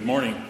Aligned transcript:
Good 0.00 0.06
morning. 0.06 0.42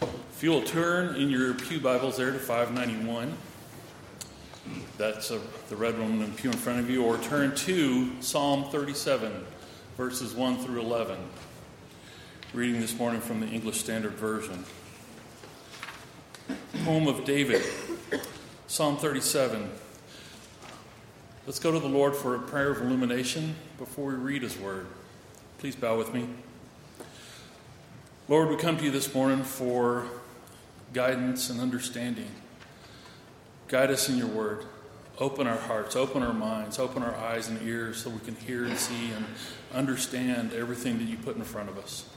If 0.00 0.38
you'll 0.40 0.62
turn 0.62 1.16
in 1.16 1.30
your 1.30 1.52
Pew 1.54 1.80
Bibles 1.80 2.16
there 2.16 2.30
to 2.30 2.38
591, 2.38 3.36
that's 4.96 5.32
a, 5.32 5.40
the 5.68 5.74
red 5.74 5.98
one 5.98 6.22
in 6.22 6.32
pew 6.34 6.52
in 6.52 6.56
front 6.56 6.78
of 6.78 6.88
you, 6.88 7.04
or 7.04 7.18
turn 7.18 7.56
to 7.56 8.22
Psalm 8.22 8.70
37, 8.70 9.32
verses 9.96 10.32
1 10.32 10.58
through 10.58 10.80
11. 10.80 11.18
Reading 12.54 12.80
this 12.80 12.96
morning 12.96 13.20
from 13.20 13.40
the 13.40 13.48
English 13.48 13.80
Standard 13.80 14.12
Version. 14.12 14.64
Home 16.84 17.08
of 17.08 17.24
David, 17.24 17.64
Psalm 18.68 18.96
37. 18.96 19.72
Let's 21.46 21.58
go 21.58 21.72
to 21.72 21.80
the 21.80 21.88
Lord 21.88 22.14
for 22.14 22.36
a 22.36 22.38
prayer 22.38 22.70
of 22.70 22.80
illumination 22.80 23.56
before 23.76 24.10
we 24.10 24.14
read 24.14 24.42
His 24.42 24.56
Word. 24.56 24.86
Please 25.66 25.74
bow 25.74 25.98
with 25.98 26.14
me. 26.14 26.28
Lord, 28.28 28.50
we 28.50 28.56
come 28.56 28.76
to 28.76 28.84
you 28.84 28.92
this 28.92 29.12
morning 29.12 29.42
for 29.42 30.06
guidance 30.92 31.50
and 31.50 31.60
understanding. 31.60 32.30
Guide 33.66 33.90
us 33.90 34.08
in 34.08 34.16
your 34.16 34.28
Word. 34.28 34.64
Open 35.18 35.48
our 35.48 35.56
hearts, 35.56 35.96
open 35.96 36.22
our 36.22 36.32
minds, 36.32 36.78
open 36.78 37.02
our 37.02 37.16
eyes 37.16 37.48
and 37.48 37.60
ears 37.66 37.96
so 37.96 38.10
we 38.10 38.20
can 38.20 38.36
hear 38.36 38.64
and 38.64 38.78
see 38.78 39.10
and 39.10 39.24
understand 39.74 40.52
everything 40.52 40.98
that 40.98 41.06
you 41.06 41.16
put 41.16 41.34
in 41.34 41.42
front 41.42 41.68
of 41.68 41.76
us. 41.78 42.08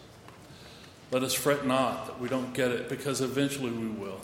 Let 1.09 1.23
us 1.23 1.33
fret 1.33 1.65
not 1.65 2.05
that 2.05 2.19
we 2.19 2.29
don't 2.29 2.53
get 2.53 2.69
it 2.69 2.87
because 2.87 3.19
eventually 3.19 3.71
we 3.71 3.87
will, 3.87 4.21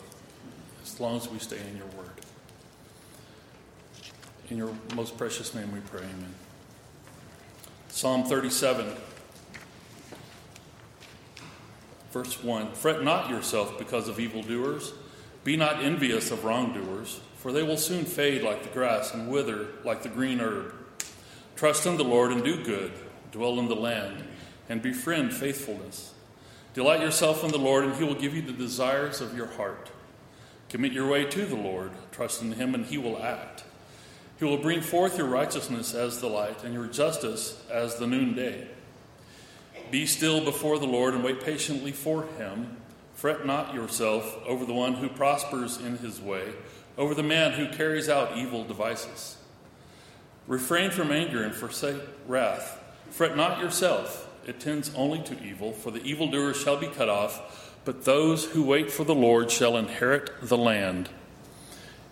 as 0.84 1.00
long 1.00 1.16
as 1.16 1.28
we 1.28 1.40
stay 1.40 1.58
in 1.68 1.76
your 1.76 1.88
Word. 1.98 2.12
In 4.50 4.56
your 4.56 4.72
most 4.94 5.18
precious 5.18 5.52
name 5.52 5.72
we 5.72 5.80
pray, 5.80 6.02
amen. 6.02 6.32
Psalm 7.88 8.22
37, 8.22 8.94
verse 12.12 12.42
1 12.42 12.72
Fret 12.72 13.02
not 13.02 13.30
yourself 13.30 13.78
because 13.78 14.08
of 14.08 14.20
evildoers, 14.20 14.92
be 15.44 15.56
not 15.56 15.82
envious 15.82 16.30
of 16.30 16.44
wrongdoers, 16.44 17.20
for 17.36 17.52
they 17.52 17.62
will 17.62 17.76
soon 17.76 18.04
fade 18.04 18.42
like 18.42 18.62
the 18.62 18.68
grass 18.70 19.14
and 19.14 19.28
wither 19.28 19.68
like 19.84 20.02
the 20.02 20.08
green 20.08 20.40
herb. 20.40 20.74
Trust 21.54 21.86
in 21.86 21.96
the 21.96 22.04
Lord 22.04 22.32
and 22.32 22.42
do 22.42 22.62
good, 22.62 22.92
dwell 23.32 23.58
in 23.58 23.68
the 23.68 23.76
land, 23.76 24.24
and 24.68 24.82
befriend 24.82 25.32
faithfulness. 25.32 26.12
Delight 26.74 27.00
yourself 27.00 27.42
in 27.42 27.50
the 27.50 27.58
Lord, 27.58 27.84
and 27.84 27.94
he 27.94 28.04
will 28.04 28.14
give 28.14 28.34
you 28.34 28.42
the 28.42 28.52
desires 28.52 29.20
of 29.20 29.34
your 29.34 29.46
heart. 29.46 29.90
Commit 30.68 30.92
your 30.92 31.08
way 31.08 31.24
to 31.24 31.46
the 31.46 31.56
Lord, 31.56 31.92
trust 32.12 32.42
in 32.42 32.52
him, 32.52 32.74
and 32.74 32.84
he 32.84 32.98
will 32.98 33.22
act. 33.22 33.64
He 34.38 34.44
will 34.44 34.58
bring 34.58 34.82
forth 34.82 35.16
your 35.16 35.28
righteousness 35.28 35.94
as 35.94 36.20
the 36.20 36.26
light, 36.26 36.64
and 36.64 36.74
your 36.74 36.86
justice 36.86 37.62
as 37.70 37.96
the 37.96 38.06
noonday. 38.06 38.68
Be 39.90 40.06
still 40.06 40.44
before 40.44 40.78
the 40.78 40.86
Lord 40.86 41.14
and 41.14 41.22
wait 41.22 41.40
patiently 41.40 41.92
for 41.92 42.24
him. 42.38 42.76
Fret 43.14 43.46
not 43.46 43.74
yourself 43.74 44.36
over 44.46 44.64
the 44.64 44.74
one 44.74 44.94
who 44.94 45.08
prospers 45.08 45.78
in 45.78 45.98
his 45.98 46.20
way, 46.20 46.52
over 46.98 47.14
the 47.14 47.22
man 47.22 47.52
who 47.52 47.68
carries 47.68 48.08
out 48.08 48.36
evil 48.36 48.64
devices. 48.64 49.36
Refrain 50.46 50.90
from 50.90 51.10
anger 51.10 51.42
and 51.42 51.54
forsake 51.54 52.00
wrath. 52.26 52.78
Fret 53.10 53.36
not 53.36 53.60
yourself, 53.60 54.28
it 54.46 54.60
tends 54.60 54.94
only 54.94 55.20
to 55.22 55.42
evil, 55.42 55.72
for 55.72 55.90
the 55.90 56.02
evildoer 56.02 56.54
shall 56.54 56.76
be 56.76 56.88
cut 56.88 57.08
off, 57.08 57.74
but 57.84 58.04
those 58.04 58.44
who 58.46 58.62
wait 58.62 58.90
for 58.90 59.04
the 59.04 59.14
Lord 59.14 59.50
shall 59.50 59.76
inherit 59.76 60.30
the 60.42 60.58
land. 60.58 61.08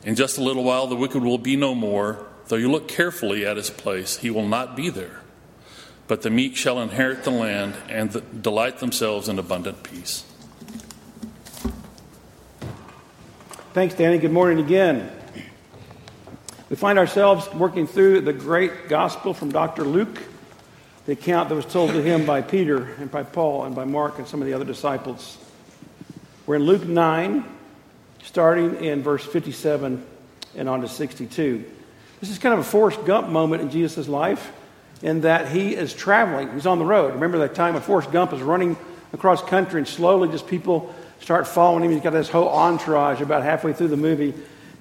In 0.04 0.14
just 0.14 0.38
a 0.38 0.42
little 0.42 0.64
while, 0.64 0.86
the 0.86 0.96
wicked 0.96 1.22
will 1.22 1.38
be 1.38 1.56
no 1.56 1.74
more. 1.74 2.26
Though 2.48 2.56
you 2.56 2.70
look 2.70 2.88
carefully 2.88 3.46
at 3.46 3.56
his 3.56 3.70
place, 3.70 4.18
he 4.18 4.30
will 4.30 4.46
not 4.46 4.76
be 4.76 4.90
there. 4.90 5.20
But 6.06 6.20
the 6.20 6.30
meek 6.30 6.54
shall 6.54 6.80
inherit 6.80 7.24
the 7.24 7.30
land 7.30 7.74
and 7.88 8.42
delight 8.42 8.78
themselves 8.78 9.28
in 9.28 9.38
abundant 9.38 9.82
peace. 9.82 10.24
Thanks, 13.72 13.94
Danny. 13.94 14.18
Good 14.18 14.30
morning 14.32 14.62
again. 14.62 15.10
We 16.68 16.76
find 16.76 16.98
ourselves 16.98 17.52
working 17.54 17.86
through 17.86 18.20
the 18.20 18.32
great 18.32 18.88
gospel 18.88 19.32
from 19.32 19.50
Dr. 19.50 19.84
Luke, 19.84 20.22
the 21.06 21.12
account 21.12 21.48
that 21.48 21.54
was 21.54 21.64
told 21.64 21.92
to 21.92 22.02
him 22.02 22.26
by 22.26 22.42
Peter 22.42 22.84
and 22.98 23.10
by 23.10 23.22
Paul 23.22 23.64
and 23.64 23.74
by 23.74 23.84
Mark 23.84 24.18
and 24.18 24.28
some 24.28 24.42
of 24.42 24.46
the 24.46 24.52
other 24.52 24.64
disciples. 24.64 25.38
We're 26.46 26.56
in 26.56 26.64
Luke 26.64 26.84
9, 26.84 27.44
starting 28.22 28.84
in 28.84 29.02
verse 29.02 29.24
57 29.24 30.04
and 30.54 30.68
on 30.68 30.82
to 30.82 30.88
62. 30.88 31.64
This 32.20 32.30
is 32.30 32.38
kind 32.38 32.52
of 32.52 32.60
a 32.60 32.64
Forrest 32.64 33.04
Gump 33.06 33.28
moment 33.28 33.62
in 33.62 33.70
Jesus' 33.70 34.06
life 34.06 34.52
in 35.02 35.22
that 35.22 35.48
he 35.48 35.74
is 35.74 35.92
traveling. 35.92 36.52
He's 36.52 36.66
on 36.66 36.78
the 36.78 36.84
road. 36.84 37.14
Remember 37.14 37.38
that 37.38 37.54
time 37.54 37.74
when 37.74 37.82
Forrest 37.82 38.10
Gump 38.12 38.32
is 38.32 38.42
running 38.42 38.76
across 39.12 39.42
country 39.42 39.80
and 39.80 39.88
slowly 39.88 40.28
just 40.28 40.46
people 40.46 40.94
start 41.20 41.46
following 41.46 41.84
him. 41.84 41.90
He's 41.90 42.02
got 42.02 42.10
this 42.10 42.28
whole 42.28 42.48
entourage 42.48 43.20
about 43.20 43.42
halfway 43.42 43.72
through 43.72 43.88
the 43.88 43.96
movie. 43.96 44.34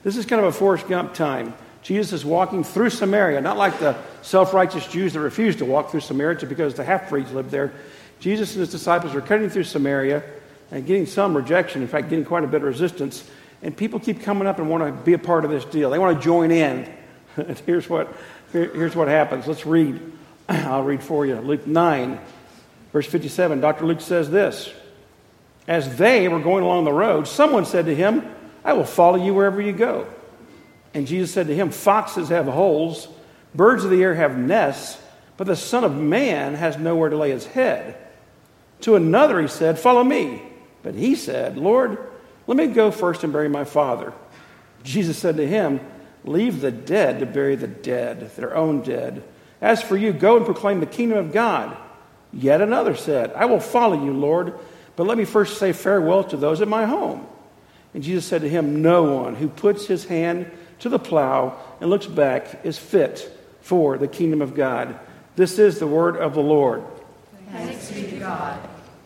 This 0.03 0.18
is 0.18 0.25
kind 0.25 0.41
of 0.41 0.47
a 0.47 0.51
Forrest 0.51 0.88
Gump 0.88 1.13
time. 1.13 1.53
Jesus 1.81 2.13
is 2.13 2.25
walking 2.25 2.63
through 2.63 2.90
Samaria, 2.90 3.41
not 3.41 3.57
like 3.57 3.79
the 3.79 3.96
self 4.22 4.53
righteous 4.53 4.88
Jews 4.88 5.13
that 5.13 5.19
refused 5.19 5.59
to 5.59 5.66
walk 5.66 5.91
through 5.91 6.00
Samaria 6.00 6.45
because 6.47 6.74
the 6.74 6.84
half 6.84 7.09
breeds 7.09 7.31
lived 7.31 7.51
there. 7.51 7.74
Jesus 8.19 8.53
and 8.53 8.62
his 8.62 8.72
disciples 8.72 9.13
are 9.13 9.22
cutting 9.22 9.50
through 9.50 9.66
Samaria 9.66 10.24
and 10.72 10.85
getting 10.85 11.06
some 11.06 11.35
rejection, 11.35 11.81
in 11.81 11.88
fact, 11.88 12.09
getting 12.09 12.25
quite 12.25 12.44
a 12.44 12.47
bit 12.47 12.62
of 12.62 12.68
resistance. 12.68 13.30
And 13.62 13.75
people 13.75 14.00
keep 14.00 14.22
coming 14.22 14.47
up 14.47 14.59
and 14.59 14.69
want 14.69 14.84
to 14.84 15.03
be 15.03 15.13
a 15.13 15.18
part 15.18 15.45
of 15.45 15.51
this 15.51 15.66
deal. 15.66 15.90
They 15.90 16.00
want 16.00 16.18
to 16.18 16.24
join 16.24 16.51
in. 16.51 16.90
And 17.35 17.59
here's, 17.66 17.90
what, 17.90 18.13
here, 18.53 18.72
here's 18.74 18.96
what 18.96 19.09
happens. 19.09 19.46
Let's 19.47 19.66
read. 19.66 20.00
I'll 20.50 20.84
read 20.84 21.03
for 21.03 21.25
you. 21.25 21.36
Luke 21.36 21.68
9, 21.68 22.19
verse 22.94 23.08
57. 23.08 23.59
Dr. 23.59 23.86
Luke 23.86 24.00
says 24.00 24.30
this 24.30 24.72
As 25.68 25.97
they 25.97 26.30
were 26.30 26.40
going 26.40 26.63
along 26.63 26.86
the 26.86 26.94
road, 26.94 27.28
someone 27.28 27.66
said 27.66 27.88
to 27.88 27.96
him, 27.96 28.25
I 28.63 28.74
will 28.74 28.86
follow 28.86 29.18
you 29.18 29.34
wherever 29.34 29.59
you 29.59 29.74
go. 29.74 30.08
And 30.94 31.08
Jesus 31.08 31.34
said 31.34 31.47
to 31.47 31.56
him, 31.56 31.72
Foxes 31.72 32.30
have 32.30 32.46
holes, 32.46 33.08
birds 33.53 33.84
of 33.84 33.90
the 33.90 34.02
air 34.02 34.13
have 34.13 34.38
nests, 34.38 35.02
but 35.36 35.47
the 35.47 35.56
Son 35.56 35.84
of 35.84 35.96
Man 35.96 36.53
has 36.53 36.78
nowhere 36.78 37.09
to 37.09 37.18
lay 37.18 37.31
his 37.31 37.46
head. 37.46 37.97
To 38.81 38.96
another 38.96 39.42
he 39.42 39.47
said, 39.47 39.80
Follow 39.80 40.03
me. 40.03 40.42
But 40.84 40.96
he 40.96 41.16
said, 41.16 41.58
Lord, 41.58 41.97
let 42.46 42.58
me 42.58 42.68
go 42.68 42.92
first 42.92 43.24
and 43.24 43.34
bury 43.34 43.50
my 43.50 43.63
father. 43.63 44.13
Jesus 44.84 45.18
said 45.18 45.38
to 45.38 45.47
him, 45.47 45.80
Leave 46.26 46.62
the 46.62 46.72
dead 46.72 47.20
to 47.20 47.26
bury 47.26 47.56
the 47.56 47.68
dead, 47.68 48.32
their 48.36 48.56
own 48.56 48.82
dead. 48.82 49.24
As 49.62 49.82
for 49.82 49.98
you, 49.98 50.14
go 50.14 50.38
and 50.38 50.46
proclaim 50.46 50.80
the 50.80 50.86
kingdom 50.86 51.18
of 51.18 51.32
God. 51.32 51.76
Yet 52.32 52.62
another 52.62 52.96
said, 52.96 53.32
I 53.34 53.46
will 53.46 53.60
follow 53.60 54.04
you, 54.04 54.14
Lord, 54.14 54.58
but 54.96 55.06
let 55.06 55.18
me 55.18 55.26
first 55.26 55.58
say 55.58 55.74
farewell 55.74 56.24
to 56.26 56.38
those 56.38 56.62
at 56.62 56.68
my 56.68 56.86
home. 56.86 57.28
And 57.94 58.04
Jesus 58.04 58.26
said 58.26 58.42
to 58.42 58.50
him, 58.50 58.82
No 58.82 59.04
one 59.04 59.36
who 59.36 59.48
puts 59.48 59.86
his 59.86 60.06
hand 60.06 60.50
to 60.80 60.90
the 60.90 61.00
plow 61.00 61.58
and 61.80 61.90
looks 61.90 62.08
back 62.08 62.66
is 62.66 62.78
fit 62.78 63.32
for 63.62 63.98
the 63.98 64.08
kingdom 64.08 64.42
of 64.42 64.56
God. 64.56 65.00
This 65.36 65.60
is 65.60 65.80
the 65.80 65.88
word 65.88 66.18
of 66.18 66.34
the 66.34 66.42
Lord. 66.42 66.84
Thanks 67.52 67.92
be 67.92 68.04
to 68.04 68.20
God. 68.20 68.60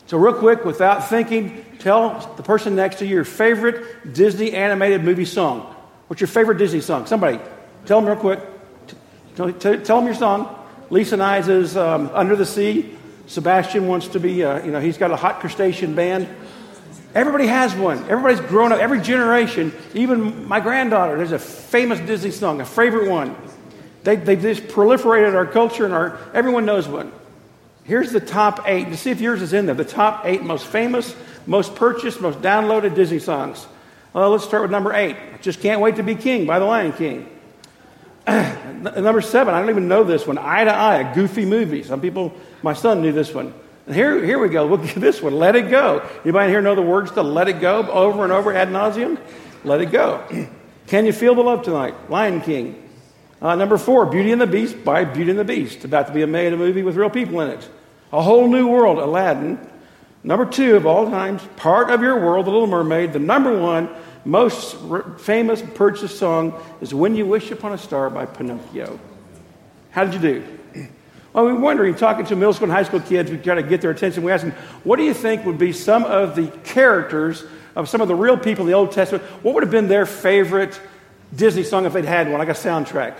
So, 0.07 0.17
real 0.17 0.33
quick, 0.33 0.63
without 0.63 1.09
thinking, 1.09 1.65
tell 1.79 2.33
the 2.37 2.43
person 2.43 2.75
next 2.75 2.99
to 2.99 3.05
you 3.05 3.15
your 3.15 3.25
favorite 3.25 4.13
Disney 4.13 4.53
animated 4.53 5.03
movie 5.03 5.25
song. 5.25 5.75
What's 6.07 6.21
your 6.21 6.27
favorite 6.27 6.57
Disney 6.57 6.81
song? 6.81 7.05
Somebody, 7.05 7.39
tell 7.85 7.99
them 7.99 8.09
real 8.09 8.19
quick. 8.19 8.39
Tell, 9.35 9.51
tell, 9.53 9.79
tell 9.81 9.97
them 9.97 10.05
your 10.05 10.15
song. 10.15 10.65
Lisa 10.89 11.17
Nyes 11.17 11.49
is 11.49 11.75
um, 11.75 12.09
Under 12.13 12.35
the 12.35 12.45
Sea. 12.45 12.95
Sebastian 13.27 13.87
wants 13.87 14.07
to 14.09 14.19
be, 14.19 14.43
uh, 14.43 14.63
you 14.63 14.71
know, 14.71 14.79
he's 14.79 14.97
got 14.97 15.11
a 15.11 15.17
hot 15.17 15.41
crustacean 15.41 15.95
band. 15.95 16.27
Everybody 17.13 17.47
has 17.47 17.75
one. 17.75 17.99
Everybody's 18.09 18.39
grown 18.39 18.71
up. 18.71 18.79
Every 18.79 19.01
generation, 19.01 19.73
even 19.93 20.47
my 20.47 20.61
granddaughter, 20.61 21.17
there's 21.17 21.33
a 21.33 21.39
famous 21.39 21.99
Disney 21.99 22.31
song, 22.31 22.61
a 22.61 22.65
favorite 22.65 23.09
one. 23.09 23.35
They, 24.03 24.15
they've 24.15 24.41
just 24.41 24.63
proliferated 24.63 25.33
our 25.35 25.45
culture, 25.45 25.83
and 25.83 25.93
our, 25.93 26.17
everyone 26.33 26.65
knows 26.65 26.87
one. 26.87 27.11
Here's 27.83 28.11
the 28.11 28.21
top 28.21 28.61
eight. 28.65 28.85
To 28.85 28.97
see 28.97 29.11
if 29.11 29.19
yours 29.19 29.41
is 29.41 29.51
in 29.51 29.65
there. 29.65 29.75
The 29.75 29.83
top 29.83 30.25
eight 30.25 30.43
most 30.43 30.67
famous, 30.67 31.15
most 31.45 31.75
purchased, 31.75 32.21
most 32.21 32.41
downloaded 32.41 32.95
Disney 32.95 33.19
songs. 33.19 33.65
Well, 34.17 34.31
let's 34.31 34.45
start 34.45 34.63
with 34.63 34.71
number 34.71 34.93
eight. 34.93 35.15
Just 35.43 35.61
Can't 35.61 35.79
Wait 35.79 35.97
to 35.97 36.01
Be 36.01 36.15
King 36.15 36.47
by 36.47 36.57
the 36.57 36.65
Lion 36.65 36.91
King. 36.91 37.29
number 38.27 39.21
seven, 39.21 39.53
I 39.53 39.59
don't 39.59 39.69
even 39.69 39.87
know 39.87 40.03
this 40.03 40.25
one. 40.25 40.39
Eye 40.39 40.63
to 40.63 40.73
Eye, 40.73 41.01
a 41.01 41.13
goofy 41.13 41.45
movie. 41.45 41.83
Some 41.83 42.01
people, 42.01 42.33
my 42.63 42.73
son 42.73 43.03
knew 43.03 43.11
this 43.11 43.31
one. 43.31 43.53
And 43.85 43.93
here, 43.93 44.25
here 44.25 44.39
we 44.39 44.49
go. 44.49 44.65
Look 44.65 44.83
at 44.87 44.95
this 44.99 45.21
one. 45.21 45.35
Let 45.35 45.55
It 45.55 45.69
Go. 45.69 45.99
Anybody 46.23 46.49
here 46.49 46.63
know 46.63 46.73
the 46.73 46.81
words 46.81 47.11
to 47.11 47.21
Let 47.21 47.47
It 47.47 47.61
Go 47.61 47.83
over 47.91 48.23
and 48.23 48.33
over 48.33 48.51
ad 48.51 48.69
nauseum? 48.69 49.19
Let 49.63 49.81
It 49.81 49.91
Go. 49.91 50.23
Can 50.87 51.05
you 51.05 51.13
feel 51.13 51.35
the 51.35 51.43
love 51.43 51.61
tonight? 51.61 52.09
Lion 52.09 52.41
King. 52.41 52.89
Uh, 53.39 53.53
number 53.53 53.77
four, 53.77 54.07
Beauty 54.07 54.31
and 54.31 54.41
the 54.41 54.47
Beast 54.47 54.83
by 54.83 55.05
Beauty 55.05 55.29
and 55.29 55.39
the 55.39 55.45
Beast. 55.45 55.85
About 55.85 56.07
to 56.07 56.13
be 56.13 56.25
made 56.25 56.53
a 56.53 56.57
movie 56.57 56.81
with 56.81 56.95
real 56.95 57.11
people 57.11 57.39
in 57.41 57.51
it. 57.51 57.69
A 58.11 58.23
Whole 58.23 58.47
New 58.47 58.67
World, 58.67 58.97
Aladdin. 58.97 59.59
Number 60.23 60.47
two 60.47 60.75
of 60.75 60.87
all 60.87 61.07
times, 61.07 61.41
Part 61.55 61.91
of 61.91 62.01
Your 62.01 62.19
World, 62.19 62.47
The 62.47 62.51
Little 62.51 62.65
Mermaid. 62.65 63.13
The 63.13 63.19
number 63.19 63.55
one 63.57 63.87
most 64.27 64.75
famous 65.19 65.61
purchased 65.75 66.19
song 66.19 66.61
is 66.81 66.93
When 66.93 67.15
You 67.15 67.25
Wish 67.25 67.49
Upon 67.49 67.71
a 67.71 67.77
Star 67.77 68.09
by 68.09 68.25
Pinocchio. 68.25 68.99
How 69.91 70.03
did 70.03 70.15
you 70.15 70.19
do? 70.19 70.89
Well, 71.31 71.45
we 71.45 71.51
are 71.51 71.55
wondering, 71.55 71.95
talking 71.95 72.25
to 72.25 72.35
middle 72.35 72.53
school 72.53 72.65
and 72.65 72.73
high 72.73 72.83
school 72.83 72.99
kids, 72.99 73.31
we 73.31 73.37
try 73.37 73.55
to 73.55 73.63
get 73.63 73.79
their 73.79 73.91
attention. 73.91 74.23
We 74.23 74.31
ask 74.33 74.43
them, 74.43 74.53
what 74.83 74.97
do 74.97 75.03
you 75.03 75.13
think 75.13 75.45
would 75.45 75.57
be 75.57 75.71
some 75.71 76.03
of 76.03 76.35
the 76.35 76.47
characters 76.65 77.45
of 77.75 77.87
some 77.87 78.01
of 78.01 78.09
the 78.09 78.15
real 78.15 78.37
people 78.37 78.65
in 78.65 78.67
the 78.67 78.75
Old 78.75 78.91
Testament? 78.91 79.23
What 79.43 79.53
would 79.53 79.63
have 79.63 79.71
been 79.71 79.87
their 79.87 80.05
favorite 80.05 80.79
Disney 81.33 81.63
song 81.63 81.85
if 81.85 81.93
they'd 81.93 82.03
had 82.03 82.29
one, 82.29 82.39
like 82.39 82.49
a 82.49 82.51
soundtrack? 82.51 83.15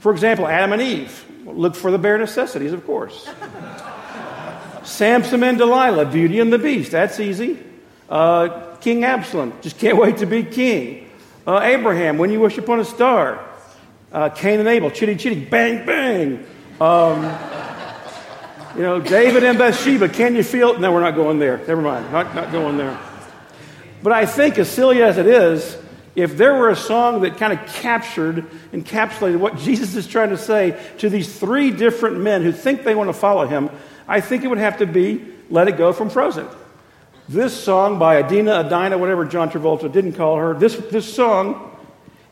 For 0.00 0.12
example, 0.12 0.46
Adam 0.46 0.72
and 0.72 0.82
Eve. 0.82 1.24
Look 1.46 1.74
for 1.74 1.90
the 1.90 1.98
bare 1.98 2.18
necessities, 2.18 2.72
of 2.72 2.84
course. 2.84 3.26
Samson 4.82 5.42
and 5.42 5.56
Delilah, 5.56 6.06
Beauty 6.06 6.38
and 6.38 6.52
the 6.52 6.58
Beast. 6.58 6.90
That's 6.90 7.18
easy. 7.18 7.69
Uh, 8.10 8.76
king 8.80 9.04
Absalom, 9.04 9.52
just 9.62 9.78
can't 9.78 9.96
wait 9.96 10.18
to 10.18 10.26
be 10.26 10.42
king. 10.42 11.08
Uh, 11.46 11.60
Abraham, 11.62 12.18
When 12.18 12.30
You 12.30 12.40
Wish 12.40 12.58
Upon 12.58 12.80
a 12.80 12.84
Star. 12.84 13.46
Uh, 14.12 14.28
Cain 14.28 14.58
and 14.58 14.68
Abel, 14.68 14.90
Chitty 14.90 15.14
Chitty, 15.14 15.44
Bang 15.44 15.86
Bang. 15.86 16.44
Um, 16.80 17.22
you 18.76 18.82
know, 18.82 19.00
David 19.00 19.44
and 19.44 19.56
Bathsheba, 19.56 20.08
can 20.08 20.34
you 20.34 20.42
feel? 20.42 20.72
It? 20.72 20.80
No, 20.80 20.92
we're 20.92 21.00
not 21.00 21.14
going 21.14 21.38
there. 21.38 21.58
Never 21.58 21.80
mind, 21.80 22.10
not, 22.10 22.34
not 22.34 22.50
going 22.50 22.76
there. 22.76 22.98
But 24.02 24.12
I 24.12 24.26
think, 24.26 24.58
as 24.58 24.68
silly 24.68 25.02
as 25.02 25.16
it 25.16 25.26
is, 25.26 25.76
if 26.16 26.36
there 26.36 26.54
were 26.54 26.70
a 26.70 26.76
song 26.76 27.20
that 27.20 27.36
kind 27.36 27.52
of 27.52 27.64
captured, 27.74 28.46
encapsulated 28.72 29.38
what 29.38 29.56
Jesus 29.58 29.94
is 29.94 30.08
trying 30.08 30.30
to 30.30 30.38
say 30.38 30.76
to 30.98 31.08
these 31.08 31.38
three 31.38 31.70
different 31.70 32.18
men 32.18 32.42
who 32.42 32.50
think 32.50 32.82
they 32.82 32.96
want 32.96 33.08
to 33.08 33.14
follow 33.14 33.46
him, 33.46 33.70
I 34.08 34.20
think 34.20 34.42
it 34.42 34.48
would 34.48 34.58
have 34.58 34.78
to 34.78 34.86
be 34.86 35.24
Let 35.50 35.68
It 35.68 35.76
Go 35.76 35.92
from 35.92 36.10
Frozen. 36.10 36.48
This 37.30 37.54
song 37.56 38.00
by 38.00 38.20
Adina, 38.20 38.54
Adina, 38.54 38.98
whatever 38.98 39.24
John 39.24 39.50
Travolta 39.50 39.90
didn't 39.92 40.14
call 40.14 40.36
her, 40.36 40.52
this, 40.52 40.74
this 40.74 41.14
song 41.14 41.70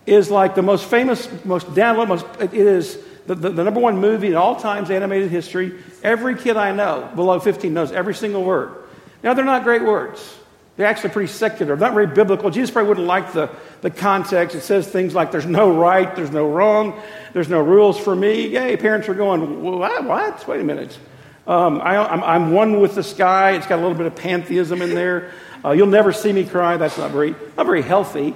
is 0.06 0.28
like 0.28 0.56
the 0.56 0.62
most 0.62 0.86
famous, 0.86 1.28
most 1.44 1.68
downloaded, 1.68 2.08
most, 2.08 2.26
it 2.40 2.52
is 2.52 2.98
the, 3.28 3.36
the, 3.36 3.50
the, 3.50 3.62
number 3.62 3.78
one 3.78 3.98
movie 3.98 4.26
in 4.26 4.34
all 4.34 4.56
times 4.56 4.90
animated 4.90 5.30
history. 5.30 5.78
Every 6.02 6.34
kid 6.34 6.56
I 6.56 6.72
know 6.72 7.12
below 7.14 7.38
15 7.38 7.72
knows 7.72 7.92
every 7.92 8.12
single 8.12 8.42
word. 8.42 8.74
Now, 9.22 9.34
they're 9.34 9.44
not 9.44 9.62
great 9.62 9.84
words. 9.84 10.36
They're 10.76 10.88
actually 10.88 11.10
pretty 11.10 11.32
secular, 11.32 11.76
not 11.76 11.94
very 11.94 12.08
biblical. 12.08 12.50
Jesus 12.50 12.72
probably 12.72 12.88
wouldn't 12.88 13.06
like 13.06 13.32
the, 13.32 13.50
the 13.82 13.90
context. 13.90 14.56
It 14.56 14.62
says 14.62 14.88
things 14.88 15.14
like 15.14 15.30
there's 15.30 15.46
no 15.46 15.78
right, 15.78 16.12
there's 16.16 16.32
no 16.32 16.50
wrong, 16.50 17.00
there's 17.34 17.48
no 17.48 17.60
rules 17.60 18.00
for 18.00 18.16
me. 18.16 18.48
Yay, 18.48 18.76
parents 18.76 19.08
are 19.08 19.14
going, 19.14 19.62
what? 19.62 20.04
what? 20.04 20.48
Wait 20.48 20.60
a 20.60 20.64
minute. 20.64 20.98
Um, 21.48 21.80
I, 21.80 22.36
am 22.36 22.52
one 22.52 22.78
with 22.78 22.94
the 22.94 23.02
sky. 23.02 23.52
It's 23.52 23.66
got 23.66 23.78
a 23.78 23.82
little 23.82 23.96
bit 23.96 24.06
of 24.06 24.14
pantheism 24.14 24.82
in 24.82 24.94
there. 24.94 25.32
Uh, 25.64 25.70
you'll 25.70 25.86
never 25.86 26.12
see 26.12 26.30
me 26.30 26.44
cry. 26.44 26.76
That's 26.76 26.98
not 26.98 27.10
very, 27.10 27.34
not 27.56 27.64
very 27.64 27.80
healthy. 27.80 28.34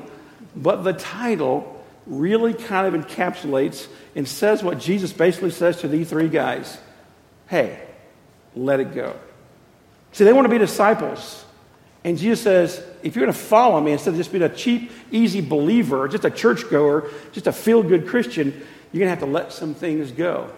But 0.56 0.76
the 0.76 0.94
title 0.94 1.84
really 2.06 2.54
kind 2.54 2.92
of 2.92 3.00
encapsulates 3.00 3.86
and 4.16 4.26
says 4.26 4.62
what 4.62 4.78
Jesus 4.78 5.12
basically 5.12 5.50
says 5.50 5.82
to 5.82 5.88
these 5.88 6.08
three 6.08 6.30
guys 6.30 6.78
Hey, 7.48 7.82
let 8.56 8.80
it 8.80 8.94
go. 8.94 9.14
See, 10.12 10.24
they 10.24 10.32
want 10.32 10.46
to 10.46 10.50
be 10.50 10.56
disciples. 10.56 11.44
And 12.04 12.16
Jesus 12.16 12.40
says, 12.40 12.82
if 13.02 13.14
you're 13.14 13.26
going 13.26 13.32
to 13.32 13.38
follow 13.38 13.78
me, 13.78 13.92
instead 13.92 14.10
of 14.10 14.16
just 14.16 14.32
being 14.32 14.42
a 14.42 14.48
cheap, 14.48 14.90
easy 15.10 15.42
believer, 15.42 16.08
just 16.08 16.24
a 16.24 16.30
churchgoer, 16.30 17.10
just 17.32 17.46
a 17.46 17.52
feel 17.52 17.82
good 17.82 18.08
Christian, 18.08 18.52
you're 18.92 19.00
going 19.00 19.06
to 19.06 19.10
have 19.10 19.20
to 19.20 19.26
let 19.26 19.52
some 19.52 19.74
things 19.74 20.10
go, 20.10 20.50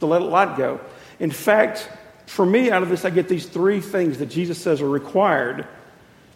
to 0.00 0.06
let 0.06 0.22
a 0.22 0.24
lot 0.24 0.58
go. 0.58 0.80
In 1.20 1.30
fact, 1.30 1.88
for 2.26 2.46
me, 2.46 2.70
out 2.70 2.82
of 2.82 2.88
this, 2.88 3.04
I 3.04 3.10
get 3.10 3.28
these 3.28 3.46
three 3.46 3.80
things 3.80 4.18
that 4.18 4.26
Jesus 4.26 4.58
says 4.58 4.80
are 4.80 4.88
required 4.88 5.66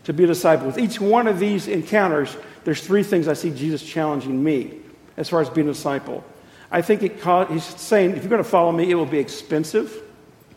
to 0.04 0.12
be 0.12 0.24
a 0.24 0.26
disciple. 0.26 0.66
With 0.66 0.78
each 0.78 1.00
one 1.00 1.26
of 1.26 1.38
these 1.38 1.68
encounters, 1.68 2.36
there's 2.64 2.84
three 2.84 3.02
things 3.02 3.28
I 3.28 3.34
see 3.34 3.50
Jesus 3.50 3.82
challenging 3.82 4.42
me 4.42 4.80
as 5.16 5.28
far 5.28 5.40
as 5.40 5.48
being 5.48 5.68
a 5.68 5.72
disciple. 5.72 6.24
I 6.70 6.82
think 6.82 7.02
it 7.02 7.22
he's 7.50 7.64
saying, 7.64 8.10
if 8.12 8.22
you're 8.22 8.30
going 8.30 8.42
to 8.42 8.48
follow 8.48 8.72
me, 8.72 8.90
it 8.90 8.94
will 8.94 9.06
be 9.06 9.18
expensive. 9.18 10.02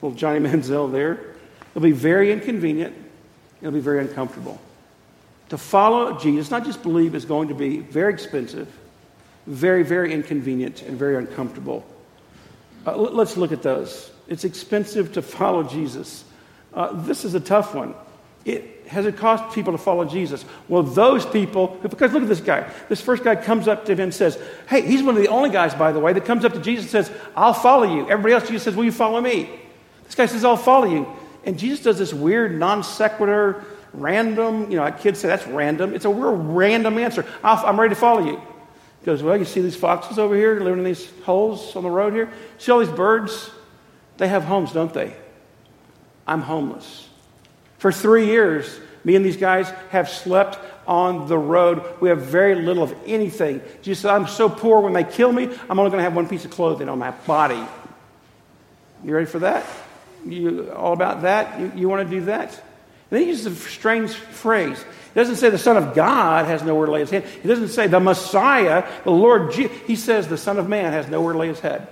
Little 0.01 0.17
Johnny 0.17 0.39
Manziel 0.47 0.91
there. 0.91 1.35
It'll 1.71 1.81
be 1.81 1.91
very 1.91 2.31
inconvenient. 2.31 2.95
It'll 3.61 3.73
be 3.73 3.79
very 3.79 3.99
uncomfortable. 3.99 4.59
To 5.49 5.57
follow 5.57 6.17
Jesus, 6.17 6.51
not 6.51 6.65
just 6.65 6.83
believe, 6.83 7.15
is 7.15 7.25
going 7.25 7.49
to 7.49 7.53
be 7.53 7.79
very 7.79 8.13
expensive, 8.13 8.67
very, 9.45 9.83
very 9.83 10.11
inconvenient, 10.11 10.81
and 10.81 10.97
very 10.97 11.15
uncomfortable. 11.15 11.85
Uh, 12.85 12.95
let's 12.97 13.37
look 13.37 13.51
at 13.51 13.61
those. 13.61 14.11
It's 14.27 14.43
expensive 14.43 15.13
to 15.13 15.21
follow 15.21 15.63
Jesus. 15.63 16.23
Uh, 16.73 16.91
this 16.93 17.25
is 17.25 17.33
a 17.33 17.39
tough 17.39 17.73
one. 17.73 17.95
It, 18.45 18.85
has 18.87 19.05
it 19.05 19.17
cost 19.17 19.53
people 19.53 19.73
to 19.73 19.77
follow 19.77 20.05
Jesus? 20.05 20.45
Well, 20.69 20.83
those 20.83 21.25
people, 21.25 21.77
because 21.81 22.13
look 22.13 22.23
at 22.23 22.29
this 22.29 22.39
guy. 22.39 22.71
This 22.87 23.01
first 23.01 23.23
guy 23.23 23.35
comes 23.35 23.67
up 23.67 23.85
to 23.85 23.91
him 23.93 23.99
and 23.99 24.13
says, 24.13 24.39
Hey, 24.69 24.81
he's 24.81 25.03
one 25.03 25.15
of 25.17 25.21
the 25.21 25.27
only 25.27 25.49
guys, 25.49 25.75
by 25.75 25.91
the 25.91 25.99
way, 25.99 26.13
that 26.13 26.25
comes 26.25 26.45
up 26.45 26.53
to 26.53 26.61
Jesus 26.61 26.85
and 26.85 26.91
says, 26.91 27.11
I'll 27.35 27.53
follow 27.53 27.83
you. 27.83 28.09
Everybody 28.09 28.33
else, 28.33 28.47
Jesus 28.47 28.63
says, 28.63 28.75
Will 28.75 28.85
you 28.85 28.91
follow 28.91 29.19
me? 29.19 29.49
This 30.05 30.15
guy 30.15 30.25
says, 30.25 30.45
I'll 30.45 30.55
follow 30.55 30.85
you. 30.85 31.07
And 31.43 31.59
Jesus 31.59 31.81
does 31.81 31.97
this 31.97 32.13
weird, 32.13 32.57
non 32.57 32.83
sequitur, 32.83 33.65
random, 33.93 34.71
you 34.71 34.77
know, 34.77 34.89
kids 34.91 35.19
say 35.19 35.27
that's 35.27 35.47
random. 35.47 35.93
It's 35.93 36.05
a 36.05 36.09
real 36.09 36.35
random 36.35 36.97
answer. 36.97 37.25
i 37.43 37.69
am 37.69 37.79
ready 37.79 37.93
to 37.93 37.99
follow 37.99 38.25
you. 38.25 38.41
He 39.01 39.05
goes, 39.05 39.21
Well, 39.21 39.37
you 39.37 39.45
see 39.45 39.61
these 39.61 39.75
foxes 39.75 40.17
over 40.17 40.35
here 40.35 40.59
living 40.59 40.79
in 40.79 40.85
these 40.85 41.09
holes 41.23 41.75
on 41.75 41.83
the 41.83 41.91
road 41.91 42.13
here? 42.13 42.31
See 42.57 42.71
all 42.71 42.79
these 42.79 42.89
birds? 42.89 43.51
They 44.17 44.27
have 44.27 44.43
homes, 44.43 44.71
don't 44.71 44.93
they? 44.93 45.13
I'm 46.25 46.41
homeless. 46.41 47.07
For 47.77 47.91
three 47.91 48.25
years, 48.25 48.79
me 49.03 49.15
and 49.15 49.23
these 49.23 49.37
guys 49.37 49.69
have 49.89 50.09
slept 50.09 50.59
on 50.87 51.27
the 51.27 51.37
road. 51.37 51.83
We 51.99 52.09
have 52.09 52.21
very 52.21 52.55
little 52.55 52.83
of 52.83 52.95
anything. 53.05 53.61
Jesus 53.81 54.01
said, 54.01 54.11
I'm 54.11 54.27
so 54.27 54.49
poor 54.49 54.81
when 54.81 54.93
they 54.93 55.03
kill 55.03 55.31
me, 55.31 55.43
I'm 55.69 55.79
only 55.79 55.91
going 55.91 55.99
to 55.99 56.03
have 56.03 56.15
one 56.15 56.27
piece 56.27 56.45
of 56.45 56.51
clothing 56.51 56.89
on 56.89 56.97
my 56.97 57.11
body. 57.11 57.63
You 59.03 59.13
ready 59.13 59.27
for 59.27 59.39
that? 59.39 59.65
You 60.25 60.71
all 60.71 60.93
about 60.93 61.21
that? 61.21 61.59
You, 61.59 61.71
you 61.75 61.89
want 61.89 62.09
to 62.09 62.19
do 62.19 62.25
that? 62.25 62.49
And 62.51 62.61
then 63.11 63.21
he 63.21 63.27
uses 63.27 63.45
a 63.45 63.55
strange 63.55 64.11
phrase. 64.11 64.77
He 64.81 65.19
doesn't 65.19 65.37
say 65.37 65.49
the 65.49 65.57
Son 65.57 65.77
of 65.77 65.93
God 65.93 66.45
has 66.45 66.63
nowhere 66.63 66.87
to 66.87 66.91
lay 66.91 66.99
his 67.01 67.09
head. 67.09 67.23
He 67.23 67.47
doesn't 67.47 67.69
say 67.69 67.87
the 67.87 67.99
Messiah, 67.99 68.85
the 69.03 69.11
Lord. 69.11 69.53
Je-. 69.53 69.69
He 69.85 69.95
says 69.95 70.27
the 70.27 70.37
Son 70.37 70.57
of 70.57 70.67
Man 70.67 70.91
has 70.91 71.07
nowhere 71.07 71.33
to 71.33 71.39
lay 71.39 71.47
his 71.47 71.59
head. 71.59 71.87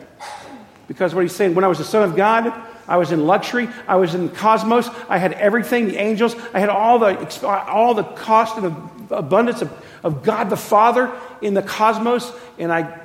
Because 0.87 1.15
what 1.15 1.21
he's 1.21 1.35
saying, 1.35 1.55
when 1.55 1.63
I 1.63 1.67
was 1.67 1.77
the 1.77 1.83
Son 1.83 2.03
of 2.03 2.15
God, 2.15 2.53
I 2.87 2.97
was 2.97 3.11
in 3.11 3.25
luxury. 3.25 3.67
I 3.87 3.95
was 3.95 4.13
in 4.13 4.29
cosmos. 4.29 4.87
I 5.09 5.17
had 5.17 5.33
everything, 5.33 5.87
the 5.87 5.97
angels. 5.97 6.35
I 6.53 6.59
had 6.59 6.69
all 6.69 6.99
the, 6.99 7.47
all 7.47 7.93
the 7.93 8.03
cost 8.03 8.57
and 8.57 8.75
the 9.09 9.15
abundance 9.15 9.61
of, 9.61 9.71
of 10.03 10.23
God 10.23 10.49
the 10.49 10.57
Father 10.57 11.11
in 11.41 11.53
the 11.53 11.63
cosmos, 11.63 12.31
and 12.59 12.71
I 12.71 12.99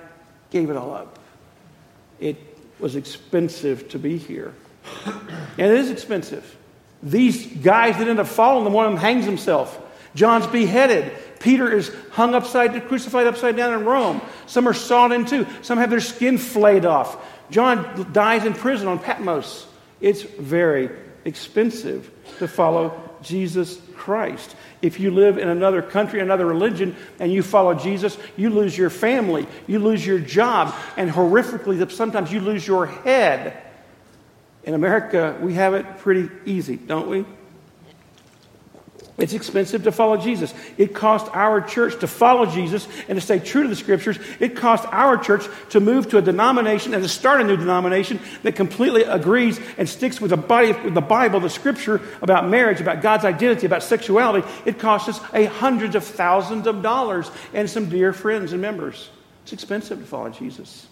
gave 0.50 0.70
it 0.70 0.76
all 0.76 0.94
up. 0.94 1.18
It 2.18 2.36
was 2.78 2.96
expensive 2.96 3.88
to 3.90 3.98
be 3.98 4.18
here. 4.18 4.54
And 5.06 5.72
it 5.72 5.78
is 5.78 5.90
expensive. 5.90 6.56
These 7.02 7.46
guys 7.46 7.96
that 7.98 8.08
end 8.08 8.18
up 8.18 8.26
falling, 8.26 8.64
them, 8.64 8.72
one 8.72 8.86
of 8.86 8.92
them 8.92 9.00
hangs 9.00 9.24
himself. 9.24 9.78
John's 10.14 10.46
beheaded. 10.46 11.12
Peter 11.38 11.70
is 11.70 11.94
hung 12.10 12.34
upside, 12.34 12.72
down, 12.72 12.82
crucified 12.82 13.26
upside 13.26 13.56
down 13.56 13.72
in 13.72 13.84
Rome. 13.86 14.20
Some 14.46 14.68
are 14.68 14.74
sawed 14.74 15.12
in 15.12 15.24
two. 15.24 15.46
Some 15.62 15.78
have 15.78 15.88
their 15.88 16.00
skin 16.00 16.36
flayed 16.36 16.84
off. 16.84 17.16
John 17.50 18.12
dies 18.12 18.44
in 18.44 18.54
prison 18.54 18.88
on 18.88 18.98
Patmos. 18.98 19.66
It's 20.00 20.22
very 20.22 20.90
expensive 21.24 22.10
to 22.38 22.48
follow 22.48 22.98
Jesus 23.22 23.80
Christ. 23.94 24.56
If 24.80 24.98
you 24.98 25.10
live 25.10 25.36
in 25.36 25.48
another 25.48 25.82
country, 25.82 26.20
another 26.20 26.46
religion, 26.46 26.96
and 27.18 27.32
you 27.32 27.42
follow 27.42 27.74
Jesus, 27.74 28.16
you 28.36 28.48
lose 28.50 28.76
your 28.76 28.88
family, 28.88 29.46
you 29.66 29.78
lose 29.78 30.06
your 30.06 30.18
job, 30.18 30.74
and 30.96 31.10
horrifically, 31.10 31.90
sometimes 31.90 32.32
you 32.32 32.40
lose 32.40 32.66
your 32.66 32.86
head. 32.86 33.62
In 34.64 34.74
America, 34.74 35.38
we 35.40 35.54
have 35.54 35.74
it 35.74 35.98
pretty 35.98 36.30
easy, 36.46 36.76
don't 36.76 37.08
we? 37.08 37.24
It's 39.20 39.34
expensive 39.34 39.84
to 39.84 39.92
follow 39.92 40.16
Jesus. 40.16 40.54
It 40.78 40.94
cost 40.94 41.30
our 41.34 41.60
church 41.60 42.00
to 42.00 42.06
follow 42.06 42.46
Jesus 42.46 42.88
and 43.06 43.16
to 43.16 43.20
stay 43.20 43.38
true 43.38 43.62
to 43.62 43.68
the 43.68 43.76
scriptures. 43.76 44.18
It 44.40 44.56
cost 44.56 44.88
our 44.90 45.18
church 45.18 45.44
to 45.70 45.80
move 45.80 46.08
to 46.10 46.18
a 46.18 46.22
denomination 46.22 46.94
and 46.94 47.02
to 47.02 47.08
start 47.08 47.42
a 47.42 47.44
new 47.44 47.56
denomination 47.56 48.18
that 48.42 48.56
completely 48.56 49.02
agrees 49.02 49.60
and 49.76 49.86
sticks 49.86 50.20
with 50.20 50.30
the, 50.30 50.38
body, 50.38 50.72
with 50.72 50.94
the 50.94 51.02
Bible, 51.02 51.38
the 51.38 51.50
scripture 51.50 52.00
about 52.22 52.48
marriage, 52.48 52.80
about 52.80 53.02
God's 53.02 53.26
identity, 53.26 53.66
about 53.66 53.82
sexuality. 53.82 54.46
It 54.64 54.78
cost 54.78 55.08
us 55.08 55.20
a 55.34 55.44
hundreds 55.44 55.94
of 55.94 56.04
thousands 56.04 56.66
of 56.66 56.82
dollars 56.82 57.30
and 57.52 57.68
some 57.68 57.90
dear 57.90 58.14
friends 58.14 58.52
and 58.52 58.62
members. 58.62 59.10
It's 59.42 59.52
expensive 59.52 59.98
to 59.98 60.06
follow 60.06 60.30
Jesus. 60.30 60.86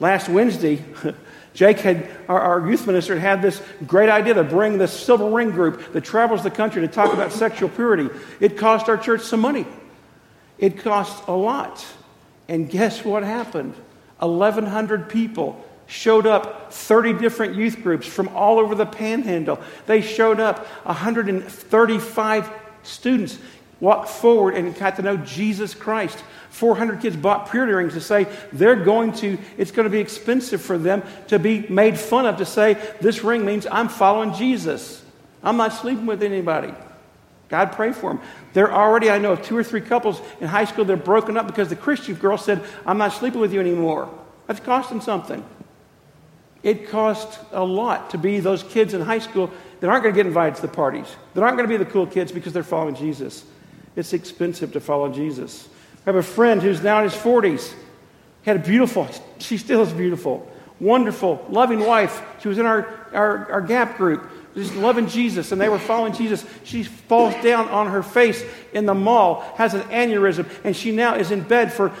Last 0.00 0.28
Wednesday, 0.28 0.82
Jake 1.56 1.80
had, 1.80 2.10
our, 2.28 2.38
our, 2.38 2.70
youth 2.70 2.86
minister, 2.86 3.18
had 3.18 3.40
this 3.40 3.62
great 3.86 4.10
idea 4.10 4.34
to 4.34 4.44
bring 4.44 4.76
this 4.76 4.92
silver 4.92 5.30
ring 5.30 5.50
group 5.50 5.94
that 5.94 6.04
travels 6.04 6.42
the 6.42 6.50
country 6.50 6.82
to 6.82 6.88
talk 6.88 7.14
about 7.14 7.32
sexual 7.32 7.70
purity. 7.70 8.10
It 8.40 8.58
cost 8.58 8.90
our 8.90 8.98
church 8.98 9.22
some 9.22 9.40
money. 9.40 9.66
It 10.58 10.78
cost 10.78 11.26
a 11.26 11.32
lot. 11.32 11.84
And 12.46 12.68
guess 12.68 13.02
what 13.06 13.22
happened? 13.22 13.72
1,100 14.18 15.08
people 15.08 15.64
showed 15.86 16.26
up, 16.26 16.74
30 16.74 17.14
different 17.14 17.54
youth 17.54 17.82
groups 17.82 18.06
from 18.06 18.28
all 18.28 18.58
over 18.58 18.74
the 18.74 18.84
panhandle. 18.84 19.58
They 19.86 20.02
showed 20.02 20.40
up, 20.40 20.66
135 20.84 22.50
students 22.82 23.38
walked 23.80 24.08
forward 24.08 24.54
and 24.54 24.74
got 24.76 24.96
to 24.96 25.02
know 25.02 25.16
Jesus 25.18 25.74
Christ. 25.74 26.22
400 26.50 27.00
kids 27.00 27.16
bought 27.16 27.50
purity 27.50 27.72
rings 27.72 27.92
to 27.92 28.00
say 28.00 28.26
they're 28.52 28.76
going 28.76 29.12
to, 29.12 29.38
it's 29.58 29.70
going 29.70 29.84
to 29.84 29.90
be 29.90 30.00
expensive 30.00 30.62
for 30.62 30.78
them 30.78 31.02
to 31.28 31.38
be 31.38 31.66
made 31.68 31.98
fun 31.98 32.26
of, 32.26 32.38
to 32.38 32.46
say, 32.46 32.74
this 33.00 33.22
ring 33.22 33.44
means 33.44 33.66
I'm 33.70 33.88
following 33.88 34.32
Jesus. 34.32 35.04
I'm 35.42 35.56
not 35.56 35.72
sleeping 35.72 36.06
with 36.06 36.22
anybody. 36.22 36.72
God 37.48 37.72
pray 37.72 37.92
for 37.92 38.12
them. 38.14 38.22
They're 38.54 38.72
already, 38.72 39.10
I 39.10 39.18
know, 39.18 39.32
of 39.32 39.42
two 39.42 39.56
or 39.56 39.62
three 39.62 39.80
couples 39.80 40.20
in 40.40 40.48
high 40.48 40.64
school, 40.64 40.84
they're 40.84 40.96
broken 40.96 41.36
up 41.36 41.46
because 41.46 41.68
the 41.68 41.76
Christian 41.76 42.14
girl 42.14 42.38
said, 42.38 42.64
I'm 42.84 42.98
not 42.98 43.12
sleeping 43.12 43.40
with 43.40 43.52
you 43.52 43.60
anymore. 43.60 44.12
That's 44.46 44.60
costing 44.60 45.00
something. 45.00 45.44
It 46.62 46.88
costs 46.88 47.38
a 47.52 47.62
lot 47.62 48.10
to 48.10 48.18
be 48.18 48.40
those 48.40 48.62
kids 48.64 48.94
in 48.94 49.00
high 49.00 49.20
school 49.20 49.52
that 49.80 49.88
aren't 49.88 50.02
going 50.02 50.14
to 50.14 50.18
get 50.18 50.26
invited 50.26 50.56
to 50.56 50.62
the 50.62 50.68
parties, 50.68 51.06
that 51.34 51.42
aren't 51.42 51.56
going 51.56 51.68
to 51.68 51.78
be 51.78 51.82
the 51.82 51.88
cool 51.88 52.06
kids 52.06 52.32
because 52.32 52.52
they're 52.52 52.64
following 52.64 52.96
Jesus. 52.96 53.44
It's 53.96 54.12
expensive 54.12 54.72
to 54.74 54.80
follow 54.80 55.10
Jesus. 55.10 55.68
I 56.06 56.10
have 56.10 56.16
a 56.16 56.22
friend 56.22 56.62
who's 56.62 56.82
now 56.82 56.98
in 56.98 57.04
his 57.04 57.14
40s. 57.14 57.72
He 57.72 58.50
had 58.50 58.56
a 58.56 58.60
beautiful, 58.60 59.08
she 59.38 59.58
still 59.58 59.82
is 59.82 59.92
beautiful, 59.92 60.48
wonderful, 60.78 61.44
loving 61.48 61.80
wife. 61.80 62.22
She 62.40 62.48
was 62.48 62.58
in 62.58 62.66
our, 62.66 63.08
our, 63.12 63.50
our 63.50 63.60
gap 63.60 63.96
group, 63.96 64.30
just 64.54 64.74
loving 64.76 65.08
Jesus, 65.08 65.50
and 65.50 65.60
they 65.60 65.68
were 65.68 65.78
following 65.78 66.12
Jesus. 66.12 66.44
She 66.62 66.84
falls 66.84 67.34
down 67.42 67.68
on 67.70 67.90
her 67.90 68.02
face 68.02 68.44
in 68.72 68.86
the 68.86 68.94
mall, 68.94 69.40
has 69.56 69.74
an 69.74 69.82
aneurysm, 69.82 70.48
and 70.62 70.76
she 70.76 70.92
now 70.92 71.16
is 71.16 71.30
in 71.30 71.42
bed 71.42 71.72
for 71.72 71.92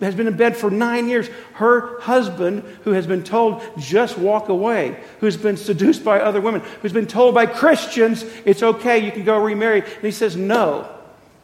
has 0.00 0.16
been 0.16 0.26
in 0.26 0.36
bed 0.36 0.56
for 0.56 0.68
nine 0.68 1.08
years. 1.08 1.28
Her 1.54 2.00
husband, 2.00 2.64
who 2.82 2.90
has 2.90 3.06
been 3.06 3.22
told, 3.22 3.62
just 3.78 4.18
walk 4.18 4.48
away, 4.48 5.00
who's 5.20 5.36
been 5.36 5.56
seduced 5.56 6.04
by 6.04 6.20
other 6.20 6.40
women, 6.40 6.60
who's 6.80 6.92
been 6.92 7.06
told 7.06 7.36
by 7.36 7.46
Christians, 7.46 8.24
it's 8.44 8.64
okay, 8.64 8.98
you 8.98 9.12
can 9.12 9.22
go 9.22 9.38
remarry. 9.40 9.82
And 9.82 10.02
he 10.02 10.10
says, 10.10 10.34
no, 10.34 10.91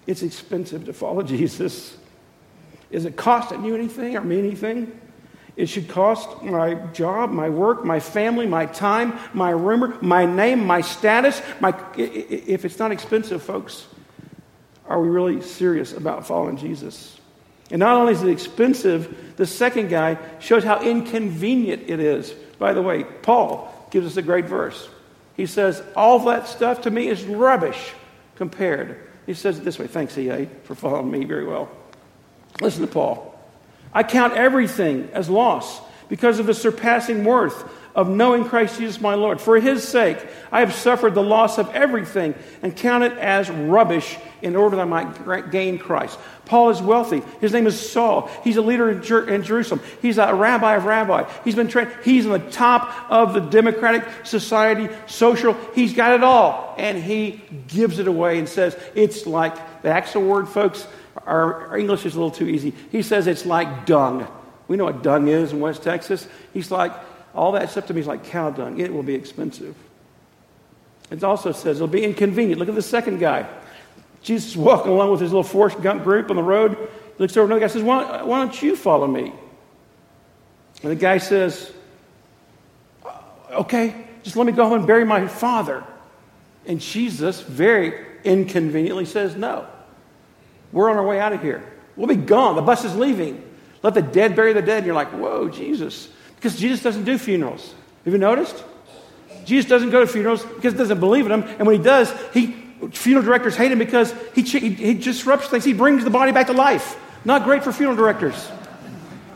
it's 0.09 0.23
expensive 0.23 0.87
to 0.87 0.93
follow 0.93 1.23
Jesus. 1.37 1.97
Is 2.91 3.05
it 3.05 3.15
costing 3.17 3.65
you 3.65 3.77
anything 3.77 4.17
or 4.17 4.23
me 4.23 4.39
anything? 4.39 5.01
It 5.55 5.69
should 5.69 5.89
cost 5.89 6.43
my 6.43 6.75
job, 6.93 7.31
my 7.31 7.49
work, 7.49 7.85
my 7.85 8.01
family, 8.01 8.47
my 8.47 8.67
time, 8.67 9.19
my 9.35 9.51
rumor, 9.51 9.99
my 10.01 10.25
name, 10.25 10.65
my 10.65 10.81
status. 10.81 11.43
My, 11.61 11.75
if 11.97 12.65
it's 12.65 12.79
not 12.79 12.93
expensive, 12.93 13.43
folks, 13.43 13.87
are 14.87 15.01
we 15.01 15.09
really 15.09 15.43
serious 15.43 15.93
about 15.93 16.27
following 16.27 16.57
Jesus? 16.57 17.21
And 17.71 17.81
not 17.81 17.97
only 17.97 18.13
is 18.13 18.23
it 18.23 18.31
expensive, 18.31 19.35
the 19.37 19.47
second 19.47 19.89
guy 19.89 20.17
shows 20.39 20.65
how 20.65 20.81
inconvenient 20.81 21.91
it 21.91 22.01
is. 22.01 22.31
By 22.59 22.73
the 22.73 22.81
way, 22.81 23.05
Paul 23.05 23.89
gives 23.91 24.07
us 24.07 24.17
a 24.17 24.23
great 24.23 24.47
verse. 24.47 24.89
He 25.37 25.45
says, 25.45 25.83
All 25.97 26.21
that 26.21 26.47
stuff 26.47 26.83
to 26.83 26.91
me 26.91 27.09
is 27.09 27.25
rubbish 27.25 27.93
compared. 28.37 29.08
He 29.29 29.35
says 29.35 29.59
it 29.59 29.65
this 29.65 29.79
way. 29.79 29.87
Thanks, 29.87 30.17
EA, 30.17 30.49
for 30.65 30.75
following 30.75 31.11
me 31.11 31.27
very 31.27 31.45
well. 31.45 31.69
Listen 32.63 32.81
to 32.81 32.87
Paul. 32.87 33.39
I 33.93 34.03
count 34.03 34.33
everything 34.33 35.11
as 35.13 35.29
loss 35.29 35.83
because 36.09 36.39
of 36.39 36.47
the 36.47 36.55
surpassing 36.55 37.25
worth 37.25 37.71
of 37.95 38.09
knowing 38.09 38.45
Christ 38.45 38.79
Jesus 38.79 39.01
my 39.01 39.15
Lord. 39.15 39.41
For 39.41 39.59
his 39.59 39.87
sake, 39.87 40.19
I 40.53 40.61
have 40.61 40.75
suffered 40.75 41.15
the 41.15 41.23
loss 41.23 41.59
of 41.59 41.69
everything 41.75 42.35
and 42.63 42.77
count 42.77 43.05
it 43.05 43.13
as 43.13 43.51
rubbish 43.51 44.17
in 44.41 44.55
order 44.55 44.77
that 44.77 44.83
I 44.83 44.85
might 44.85 45.51
gain 45.51 45.79
Christ. 45.79 46.19
Paul 46.45 46.71
is 46.71 46.81
wealthy. 46.81 47.23
His 47.41 47.53
name 47.53 47.67
is 47.67 47.79
Saul. 47.79 48.31
He's 48.45 48.57
a 48.57 48.63
leader 48.63 48.91
in, 48.91 49.03
Jer- 49.03 49.29
in 49.29 49.43
Jerusalem. 49.43 49.83
He's 50.01 50.17
a 50.19 50.35
rabbi 50.35 50.77
of 50.77 50.85
rabbi. 50.85 51.31
He's 51.45 51.55
been 51.55 51.69
trained. 51.69 51.91
He's 52.05 52.25
on 52.25 52.33
the 52.33 52.51
top 52.51 53.11
of 53.11 53.35
the 53.35 53.41
democratic 53.41 54.05
society, 54.25 54.89
social. 55.07 55.55
He's 55.75 55.93
got 55.93 56.13
it 56.13 56.23
all. 56.23 56.75
And 56.79 56.97
he 56.97 57.43
gives 57.67 57.99
it 57.99 58.09
away 58.09 58.39
and 58.39 58.49
says, 58.49 58.79
it's 58.95 59.27
like, 59.27 59.83
the 59.83 59.91
actual 59.91 60.23
word, 60.23 60.49
folks, 60.49 60.87
our, 61.27 61.69
our 61.69 61.79
English 61.79 62.07
is 62.07 62.15
a 62.15 62.19
little 62.19 62.31
too 62.31 62.49
easy. 62.49 62.73
He 62.91 63.03
says 63.03 63.27
it's 63.27 63.45
like 63.45 63.87
dung. 63.87 64.27
We 64.69 64.77
know 64.77 64.85
what 64.85 65.03
dung 65.03 65.29
is 65.29 65.53
in 65.53 65.61
West 65.61 65.83
Texas. 65.83 66.29
He's 66.55 66.71
like, 66.71 66.93
all 67.39 67.53
that 67.53 67.71
stuff 67.71 67.87
to 67.87 67.95
me 67.95 68.01
is 68.01 68.07
like 68.07 68.25
cow 68.25 68.51
dung. 68.51 68.79
It 68.81 68.93
will 68.93 69.03
be 69.03 69.15
expensive. 69.15 69.75
It 71.11 71.25
also 71.25 71.53
says 71.53 71.77
it'll 71.77 71.89
be 71.89 72.05
inconvenient. 72.05 72.59
Look 72.59 72.69
at 72.69 72.75
the 72.75 72.83
second 72.83 73.19
guy. 73.19 73.49
Jesus 74.23 74.57
walking 74.57 74.93
along 74.93 75.13
with 75.13 75.21
his 75.21 75.31
little 75.31 75.45
Forrest 75.45 75.81
Gump 75.81 76.05
group 76.05 76.31
on 76.31 76.37
the 76.37 76.43
road. 76.43 76.77
He 76.77 77.23
looks 77.23 77.37
over 77.37 77.47
another 77.47 77.61
guy 77.61 77.69
says, 77.69 77.83
why, 77.83 78.23
why 78.23 78.39
don't 78.41 78.63
you 78.63 78.77
follow 78.77 79.07
me? 79.07 79.33
And 80.83 80.93
the 80.93 80.97
guy 80.97 81.19
says, 81.19 81.73
uh, 83.05 83.21
Okay, 83.53 83.95
just 84.23 84.37
let 84.37 84.47
me 84.47 84.53
go 84.53 84.65
home 84.65 84.79
and 84.79 84.87
bury 84.87 85.05
my 85.05 85.27
father. 85.27 85.85
And 86.67 86.81
Jesus 86.81 87.41
very 87.41 88.07
inconveniently 88.25 89.07
says, 89.07 89.35
No. 89.35 89.67
We're 90.73 90.91
on 90.91 90.97
our 90.97 91.07
way 91.07 91.19
out 91.19 91.33
of 91.33 91.41
here. 91.41 91.65
We'll 91.97 92.09
be 92.09 92.17
gone. 92.17 92.57
The 92.57 92.63
bus 92.63 92.85
is 92.85 92.95
leaving. 92.95 93.43
Let 93.83 93.95
the 93.95 94.03
dead 94.03 94.37
bury 94.37 94.53
the 94.53 94.63
dead. 94.63 94.79
And 94.79 94.87
you're 94.87 94.95
like, 94.95 95.13
whoa, 95.13 95.49
Jesus. 95.49 96.09
Because 96.39 96.57
Jesus 96.57 96.83
doesn't 96.83 97.05
do 97.05 97.19
funerals. 97.19 97.75
Have 98.05 98.15
you 98.15 98.19
noticed? 98.19 98.63
Jesus 99.45 99.69
doesn't 99.69 99.91
go 99.91 100.01
to 100.01 100.07
funerals 100.07 100.45
because 100.45 100.75
he 100.75 100.79
doesn't 100.79 101.01
believe 101.01 101.27
in 101.27 101.41
them. 101.41 101.43
And 101.59 101.67
when 101.67 101.77
he 101.77 101.83
does, 101.83 102.13
he, 102.33 102.55
funeral 102.93 103.25
directors 103.25 103.57
hate 103.57 103.73
him 103.73 103.79
because 103.79 104.15
he, 104.35 104.43
he, 104.43 104.71
he 104.71 104.95
disrupts 104.95 105.49
things. 105.49 105.65
He 105.65 105.73
brings 105.73 106.05
the 106.05 106.11
body 106.11 106.31
back 106.31 106.47
to 106.47 106.53
life. 106.53 106.97
Not 107.25 107.43
great 107.43 107.65
for 107.65 107.73
funeral 107.73 107.97
directors. 107.97 108.51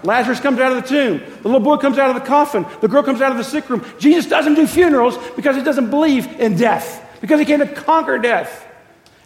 Lazarus 0.05 0.39
comes 0.39 0.61
out 0.61 0.73
of 0.77 0.83
the 0.83 0.89
tomb. 0.89 1.19
The 1.43 1.49
little 1.49 1.61
boy 1.61 1.77
comes 1.77 1.99
out 1.99 2.15
of 2.15 2.21
the 2.21 2.27
coffin. 2.27 2.67
The 2.81 2.89
girl 2.89 3.03
comes 3.03 3.21
out 3.21 3.33
of 3.33 3.39
the 3.39 3.45
sick 3.45 3.69
room. 3.69 3.85
Jesus 3.99 4.27
doesn't 4.27 4.55
do 4.55 4.67
funerals 4.67 5.19
because 5.35 5.57
he 5.57 5.63
doesn't 5.63 5.91
believe 5.91 6.41
in 6.41 6.57
death, 6.57 7.19
because 7.21 7.41
he 7.41 7.47
came 7.47 7.61
to 7.61 7.67
conquer 7.67 8.19
death. 8.19 8.67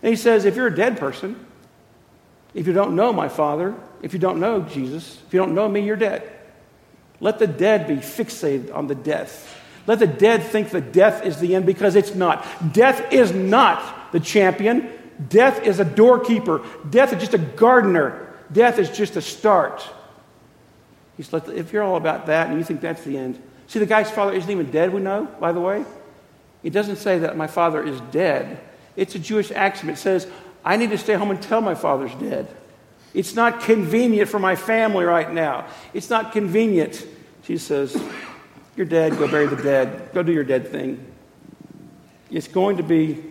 And 0.02 0.10
he 0.10 0.16
says, 0.16 0.44
if 0.44 0.56
you're 0.56 0.66
a 0.66 0.74
dead 0.74 0.98
person, 0.98 1.44
if 2.54 2.66
you 2.66 2.72
don't 2.72 2.94
know 2.94 3.12
my 3.12 3.28
Father, 3.28 3.74
if 4.02 4.12
you 4.12 4.18
don't 4.18 4.38
know 4.38 4.60
Jesus, 4.60 5.20
if 5.26 5.32
you 5.32 5.40
don't 5.40 5.54
know 5.54 5.68
me, 5.68 5.80
you're 5.80 5.96
dead. 5.96 6.30
Let 7.20 7.38
the 7.38 7.46
dead 7.46 7.86
be 7.86 7.96
fixated 7.96 8.74
on 8.74 8.86
the 8.86 8.94
death. 8.94 9.54
Let 9.86 10.00
the 10.00 10.06
dead 10.06 10.42
think 10.42 10.70
that 10.70 10.92
death 10.92 11.24
is 11.24 11.38
the 11.38 11.54
end 11.54 11.64
because 11.64 11.94
it's 11.94 12.14
not. 12.14 12.44
Death 12.72 13.12
is 13.12 13.32
not 13.32 14.12
the 14.12 14.20
champion. 14.20 14.90
Death 15.28 15.62
is 15.62 15.80
a 15.80 15.84
doorkeeper. 15.84 16.64
Death 16.88 17.12
is 17.12 17.20
just 17.20 17.34
a 17.34 17.38
gardener. 17.38 18.34
Death 18.52 18.78
is 18.78 18.90
just 18.90 19.16
a 19.16 19.22
start. 19.22 19.88
He's 21.16 21.32
like, 21.32 21.48
if 21.48 21.72
you're 21.72 21.82
all 21.82 21.96
about 21.96 22.26
that 22.26 22.48
and 22.48 22.58
you 22.58 22.64
think 22.64 22.80
that's 22.80 23.02
the 23.04 23.16
end. 23.16 23.40
See, 23.68 23.78
the 23.78 23.86
guy's 23.86 24.10
father 24.10 24.34
isn't 24.34 24.50
even 24.50 24.70
dead, 24.70 24.92
we 24.92 25.00
know, 25.00 25.26
by 25.40 25.52
the 25.52 25.60
way. 25.60 25.84
It 26.62 26.70
doesn't 26.70 26.96
say 26.96 27.20
that 27.20 27.36
my 27.36 27.46
father 27.46 27.82
is 27.82 28.00
dead. 28.12 28.60
It's 28.96 29.14
a 29.14 29.18
Jewish 29.18 29.50
axiom. 29.50 29.90
It 29.90 29.98
says, 29.98 30.26
I 30.64 30.76
need 30.76 30.90
to 30.90 30.98
stay 30.98 31.14
home 31.14 31.30
until 31.30 31.60
my 31.60 31.74
father's 31.74 32.14
dead. 32.16 32.54
It's 33.16 33.34
not 33.34 33.62
convenient 33.62 34.28
for 34.28 34.38
my 34.38 34.56
family 34.56 35.06
right 35.06 35.32
now. 35.32 35.66
It's 35.94 36.10
not 36.10 36.32
convenient. 36.32 37.02
She 37.44 37.56
says, 37.56 37.96
You're 38.76 38.84
dead. 38.84 39.16
Go 39.16 39.26
bury 39.26 39.46
the 39.46 39.56
dead. 39.56 40.10
Go 40.12 40.22
do 40.22 40.32
your 40.32 40.44
dead 40.44 40.68
thing. 40.68 41.02
It's 42.30 42.46
going 42.46 42.76
to 42.76 42.82
be 42.82 43.24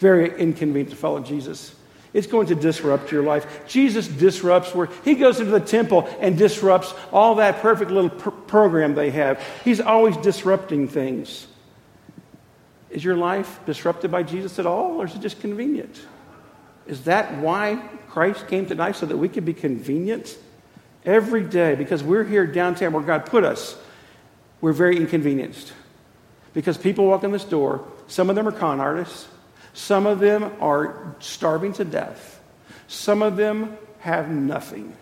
very 0.00 0.38
inconvenient 0.38 0.90
to 0.90 0.96
follow 0.96 1.20
Jesus. 1.20 1.74
It's 2.12 2.26
going 2.26 2.48
to 2.48 2.54
disrupt 2.54 3.10
your 3.10 3.22
life. 3.22 3.66
Jesus 3.66 4.06
disrupts 4.06 4.74
where 4.74 4.90
he 5.02 5.14
goes 5.14 5.40
into 5.40 5.52
the 5.52 5.60
temple 5.60 6.06
and 6.20 6.36
disrupts 6.36 6.92
all 7.10 7.36
that 7.36 7.62
perfect 7.62 7.90
little 7.90 8.10
pr- 8.10 8.30
program 8.30 8.94
they 8.94 9.10
have. 9.12 9.42
He's 9.64 9.80
always 9.80 10.18
disrupting 10.18 10.88
things. 10.88 11.46
Is 12.90 13.02
your 13.02 13.16
life 13.16 13.60
disrupted 13.64 14.10
by 14.10 14.24
Jesus 14.24 14.58
at 14.58 14.66
all, 14.66 15.00
or 15.00 15.06
is 15.06 15.14
it 15.14 15.22
just 15.22 15.40
convenient? 15.40 16.04
Is 16.86 17.04
that 17.04 17.38
why 17.38 17.76
Christ 18.08 18.48
came 18.48 18.66
to 18.66 18.74
die 18.74 18.92
so 18.92 19.06
that 19.06 19.16
we 19.16 19.28
could 19.28 19.44
be 19.44 19.54
convenient? 19.54 20.36
Every 21.04 21.44
day, 21.44 21.74
because 21.74 22.02
we're 22.02 22.24
here 22.24 22.46
downtown 22.46 22.92
where 22.92 23.02
God 23.02 23.26
put 23.26 23.44
us, 23.44 23.76
we're 24.60 24.72
very 24.72 24.96
inconvenienced. 24.96 25.72
Because 26.52 26.76
people 26.76 27.06
walk 27.06 27.24
in 27.24 27.32
this 27.32 27.44
door, 27.44 27.86
some 28.06 28.28
of 28.28 28.36
them 28.36 28.46
are 28.46 28.52
con 28.52 28.80
artists, 28.80 29.28
some 29.72 30.06
of 30.06 30.18
them 30.18 30.52
are 30.60 31.14
starving 31.20 31.72
to 31.74 31.84
death, 31.84 32.40
some 32.88 33.22
of 33.22 33.36
them 33.36 33.76
have 34.00 34.28
nothing. 34.28 34.94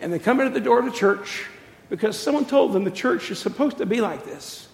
And 0.00 0.12
they 0.12 0.18
come 0.18 0.40
in 0.40 0.46
at 0.46 0.54
the 0.54 0.60
door 0.60 0.78
of 0.78 0.84
the 0.84 0.92
church 0.92 1.46
because 1.90 2.18
someone 2.18 2.44
told 2.44 2.72
them 2.72 2.84
the 2.84 2.90
church 2.90 3.30
is 3.30 3.38
supposed 3.38 3.78
to 3.78 3.86
be 3.86 4.00
like 4.00 4.24
this. 4.24 4.68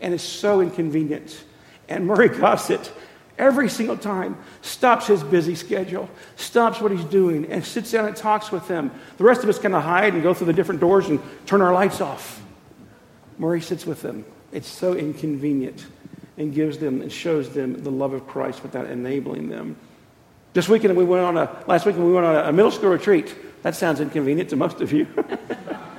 And 0.00 0.14
it's 0.14 0.22
so 0.22 0.60
inconvenient. 0.60 1.42
And 1.88 2.06
Murray 2.06 2.28
Gossett 2.40 2.92
every 3.38 3.68
single 3.68 3.96
time, 3.96 4.36
stops 4.62 5.06
his 5.06 5.22
busy 5.22 5.54
schedule, 5.54 6.08
stops 6.36 6.80
what 6.80 6.92
he's 6.92 7.04
doing, 7.04 7.50
and 7.50 7.64
sits 7.64 7.92
down 7.92 8.06
and 8.06 8.16
talks 8.16 8.52
with 8.52 8.66
them. 8.68 8.90
The 9.16 9.24
rest 9.24 9.42
of 9.42 9.48
us 9.48 9.58
kind 9.58 9.74
of 9.74 9.82
hide 9.82 10.14
and 10.14 10.22
go 10.22 10.34
through 10.34 10.48
the 10.48 10.52
different 10.52 10.80
doors 10.80 11.08
and 11.08 11.20
turn 11.46 11.62
our 11.62 11.72
lights 11.72 12.00
off. 12.00 12.42
Murray 13.38 13.60
sits 13.60 13.84
with 13.86 14.02
them. 14.02 14.24
It's 14.52 14.68
so 14.68 14.94
inconvenient 14.94 15.86
and 16.36 16.54
gives 16.54 16.78
them 16.78 17.00
and 17.00 17.12
shows 17.12 17.50
them 17.50 17.82
the 17.82 17.90
love 17.90 18.12
of 18.12 18.26
Christ 18.26 18.62
without 18.62 18.86
enabling 18.86 19.48
them. 19.48 19.76
This 20.52 20.68
weekend 20.68 20.96
we 20.96 21.04
went 21.04 21.24
on 21.24 21.36
a 21.36 21.64
last 21.66 21.84
weekend 21.84 22.06
we 22.06 22.12
went 22.12 22.26
on 22.26 22.36
a 22.36 22.52
middle 22.52 22.70
school 22.70 22.90
retreat. 22.90 23.34
That 23.62 23.74
sounds 23.74 24.00
inconvenient 24.00 24.50
to 24.50 24.56
most 24.56 24.80
of 24.80 24.92
you. 24.92 25.06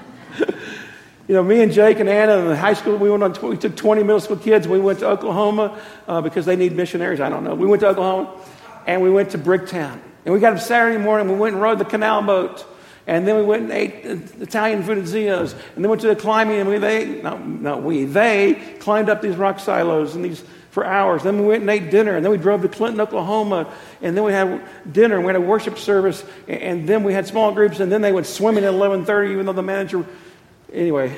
You 1.27 1.33
know, 1.33 1.43
me 1.43 1.61
and 1.61 1.71
Jake 1.71 1.99
and 1.99 2.07
Anna 2.07 2.37
in 2.37 2.55
high 2.55 2.73
school, 2.73 2.97
we 2.97 3.09
went 3.09 3.23
on, 3.23 3.49
we 3.49 3.57
took 3.57 3.75
20 3.75 4.03
middle 4.03 4.19
school 4.19 4.37
kids. 4.37 4.67
We 4.67 4.79
went 4.79 4.99
to 4.99 5.07
Oklahoma 5.07 5.79
uh, 6.07 6.21
because 6.21 6.45
they 6.45 6.55
need 6.55 6.73
missionaries. 6.73 7.19
I 7.19 7.29
don't 7.29 7.43
know. 7.43 7.55
We 7.55 7.65
went 7.65 7.79
to 7.81 7.87
Oklahoma 7.87 8.39
and 8.85 9.01
we 9.01 9.09
went 9.09 9.31
to 9.31 9.39
Bricktown. 9.39 9.99
And 10.23 10.33
we 10.33 10.39
got 10.39 10.53
up 10.53 10.59
Saturday 10.59 10.97
morning, 10.97 11.31
we 11.31 11.37
went 11.37 11.53
and 11.53 11.61
rode 11.61 11.79
the 11.79 11.85
canal 11.85 12.21
boat. 12.21 12.65
And 13.07 13.27
then 13.27 13.35
we 13.37 13.43
went 13.43 13.63
and 13.63 13.71
ate 13.71 14.05
Italian 14.41 14.81
food 14.83 14.97
at 14.97 15.05
Zio's. 15.05 15.53
And 15.53 15.83
then 15.83 15.89
went 15.89 16.01
to 16.01 16.07
the 16.07 16.15
climbing, 16.15 16.59
and 16.59 16.69
we, 16.69 16.79
they, 16.79 17.21
not, 17.21 17.47
not 17.47 17.83
we, 17.83 18.05
they 18.05 18.55
climbed 18.79 19.09
up 19.09 19.21
these 19.21 19.35
rock 19.35 19.59
silos 19.59 20.15
and 20.15 20.25
these 20.25 20.43
for 20.75 20.85
hours. 20.85 21.23
Then 21.23 21.39
we 21.39 21.45
went 21.45 21.61
and 21.61 21.69
ate 21.69 21.89
dinner, 21.89 22.15
and 22.15 22.25
then 22.25 22.31
we 22.31 22.37
drove 22.37 22.61
to 22.63 22.67
Clinton, 22.67 22.99
Oklahoma, 22.99 23.71
and 24.01 24.17
then 24.17 24.25
we 24.25 24.33
had 24.33 24.61
dinner, 24.91 25.15
and 25.15 25.23
we 25.23 25.29
had 25.29 25.37
a 25.37 25.41
worship 25.41 25.77
service, 25.77 26.23
and 26.47 26.85
then 26.85 27.03
we 27.03 27.13
had 27.13 27.25
small 27.25 27.53
groups, 27.53 27.79
and 27.79 27.89
then 27.89 28.01
they 28.01 28.11
went 28.11 28.27
swimming 28.27 28.65
at 28.65 28.73
11:30, 28.73 29.31
even 29.31 29.45
though 29.45 29.53
the 29.53 29.63
manager. 29.63 30.05
Anyway, 30.75 31.17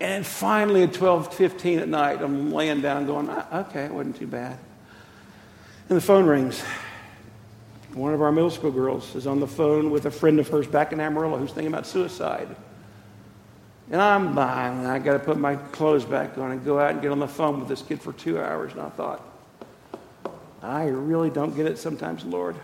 and 0.00 0.26
finally 0.26 0.84
at 0.84 0.94
12:15 0.94 1.80
at 1.80 1.88
night, 1.88 2.22
I'm 2.22 2.50
laying 2.50 2.80
down, 2.80 3.04
going, 3.04 3.28
ah, 3.28 3.60
"Okay, 3.60 3.84
it 3.84 3.92
wasn't 3.92 4.16
too 4.16 4.26
bad." 4.26 4.56
And 5.90 5.98
the 5.98 6.00
phone 6.00 6.26
rings. 6.26 6.62
One 7.92 8.14
of 8.14 8.22
our 8.22 8.32
middle 8.32 8.48
school 8.48 8.70
girls 8.70 9.14
is 9.14 9.26
on 9.26 9.38
the 9.38 9.46
phone 9.46 9.90
with 9.90 10.06
a 10.06 10.10
friend 10.10 10.40
of 10.40 10.48
hers 10.48 10.66
back 10.66 10.92
in 10.92 11.00
Amarillo 11.00 11.36
who's 11.36 11.52
thinking 11.52 11.72
about 11.72 11.86
suicide. 11.86 12.48
And 13.90 14.00
I'm 14.00 14.34
buying, 14.34 14.86
I 14.86 14.98
got 15.00 15.14
to 15.14 15.18
put 15.18 15.36
my 15.36 15.56
clothes 15.56 16.04
back 16.06 16.38
on 16.38 16.52
and 16.52 16.64
go 16.64 16.78
out 16.78 16.92
and 16.92 17.02
get 17.02 17.10
on 17.10 17.18
the 17.18 17.28
phone 17.28 17.58
with 17.58 17.68
this 17.68 17.82
kid 17.82 18.00
for 18.00 18.12
two 18.12 18.40
hours. 18.40 18.72
And 18.72 18.80
I 18.80 18.88
thought, 18.88 19.20
I 20.62 20.84
really 20.86 21.28
don't 21.28 21.54
get 21.54 21.66
it 21.66 21.76
sometimes, 21.76 22.24
Lord. 22.24 22.56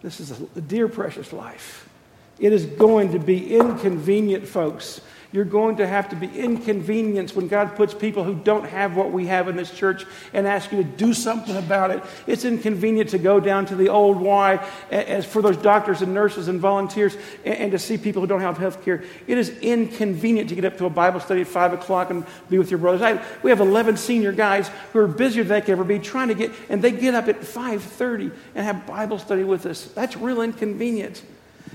This 0.00 0.20
is 0.20 0.30
a 0.30 0.60
dear, 0.60 0.88
precious 0.88 1.32
life. 1.34 1.88
It 2.38 2.52
is 2.52 2.66
going 2.66 3.12
to 3.12 3.18
be 3.18 3.56
inconvenient, 3.56 4.46
folks. 4.46 5.00
You're 5.32 5.44
going 5.44 5.76
to 5.76 5.86
have 5.86 6.08
to 6.10 6.16
be 6.16 6.28
inconvenienced 6.28 7.34
when 7.34 7.48
God 7.48 7.74
puts 7.76 7.92
people 7.92 8.24
who 8.24 8.34
don't 8.34 8.66
have 8.66 8.96
what 8.96 9.10
we 9.10 9.26
have 9.26 9.48
in 9.48 9.56
this 9.56 9.70
church 9.70 10.06
and 10.32 10.46
ask 10.46 10.70
you 10.70 10.78
to 10.78 10.84
do 10.84 11.12
something 11.12 11.56
about 11.56 11.90
it. 11.90 12.02
It's 12.26 12.44
inconvenient 12.44 13.10
to 13.10 13.18
go 13.18 13.40
down 13.40 13.66
to 13.66 13.76
the 13.76 13.88
old 13.88 14.18
Y 14.18 14.64
as 14.90 15.26
for 15.26 15.42
those 15.42 15.56
doctors 15.56 16.00
and 16.00 16.14
nurses 16.14 16.48
and 16.48 16.60
volunteers 16.60 17.16
and, 17.44 17.72
to 17.72 17.78
see 17.78 17.98
people 17.98 18.22
who 18.22 18.28
don't 18.28 18.40
have 18.40 18.56
health 18.56 18.84
care. 18.84 19.04
It 19.26 19.36
is 19.36 19.50
inconvenient 19.58 20.48
to 20.50 20.54
get 20.54 20.64
up 20.64 20.78
to 20.78 20.86
a 20.86 20.90
Bible 20.90 21.20
study 21.20 21.40
at 21.40 21.48
5 21.48 21.72
o'clock 21.72 22.10
and 22.10 22.24
be 22.48 22.56
with 22.56 22.70
your 22.70 22.78
brothers. 22.78 23.02
I, 23.02 23.22
we 23.42 23.50
have 23.50 23.60
11 23.60 23.96
senior 23.96 24.32
guys 24.32 24.70
who 24.92 25.00
are 25.00 25.08
busier 25.08 25.42
than 25.42 25.50
they 25.50 25.60
could 25.60 25.72
ever 25.72 25.84
be 25.84 25.98
trying 25.98 26.28
to 26.28 26.34
get, 26.34 26.52
and 26.68 26.80
they 26.80 26.92
get 26.92 27.14
up 27.14 27.28
at 27.28 27.40
5.30 27.40 28.32
and 28.54 28.64
have 28.64 28.86
Bible 28.86 29.18
study 29.18 29.44
with 29.44 29.66
us. 29.66 29.86
That's 29.86 30.16
real 30.16 30.40
inconvenient. 30.40 31.22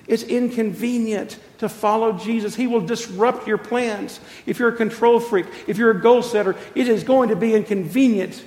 It's 0.07 0.23
inconvenient 0.23 1.37
to 1.59 1.69
follow 1.69 2.13
Jesus. 2.13 2.55
He 2.55 2.67
will 2.67 2.81
disrupt 2.81 3.47
your 3.47 3.57
plans. 3.57 4.19
If 4.45 4.59
you're 4.59 4.69
a 4.69 4.75
control 4.75 5.19
freak, 5.19 5.45
if 5.67 5.77
you're 5.77 5.91
a 5.91 6.01
goal 6.01 6.23
setter, 6.23 6.55
it 6.75 6.87
is 6.87 7.03
going 7.03 7.29
to 7.29 7.35
be 7.35 7.53
inconvenient. 7.53 8.43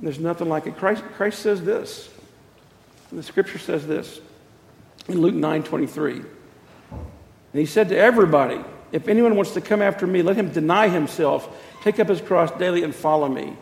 There's 0.00 0.20
nothing 0.20 0.48
like 0.48 0.66
it. 0.66 0.76
Christ, 0.76 1.02
Christ 1.16 1.40
says 1.40 1.62
this. 1.62 2.08
The 3.10 3.22
scripture 3.22 3.58
says 3.58 3.86
this 3.86 4.20
in 5.08 5.20
Luke 5.20 5.34
9 5.34 5.62
23. 5.62 6.12
And 6.12 6.26
he 7.52 7.66
said 7.66 7.88
to 7.88 7.96
everybody, 7.96 8.60
If 8.92 9.08
anyone 9.08 9.34
wants 9.34 9.52
to 9.54 9.60
come 9.60 9.82
after 9.82 10.06
me, 10.06 10.22
let 10.22 10.36
him 10.36 10.52
deny 10.52 10.88
himself, 10.88 11.48
take 11.82 11.98
up 11.98 12.08
his 12.08 12.20
cross 12.20 12.50
daily, 12.52 12.84
and 12.84 12.94
follow 12.94 13.28
me. 13.28 13.56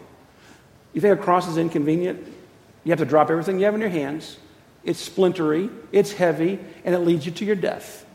You 0.93 1.01
think 1.01 1.19
a 1.19 1.23
cross 1.23 1.49
is 1.49 1.57
inconvenient? 1.57 2.27
You 2.85 2.91
have 2.91 2.99
to 2.99 3.05
drop 3.05 3.31
everything 3.31 3.59
you 3.59 3.65
have 3.65 3.75
in 3.75 3.81
your 3.81 3.91
hands 3.91 4.37
it's 4.87 5.01
splintery, 5.01 5.69
it's 5.91 6.13
heavy, 6.13 6.61
and 6.85 6.95
it 6.95 7.01
leads 7.01 7.27
you 7.27 7.33
to 7.33 7.45
your 7.45 7.57
death. 7.57 8.07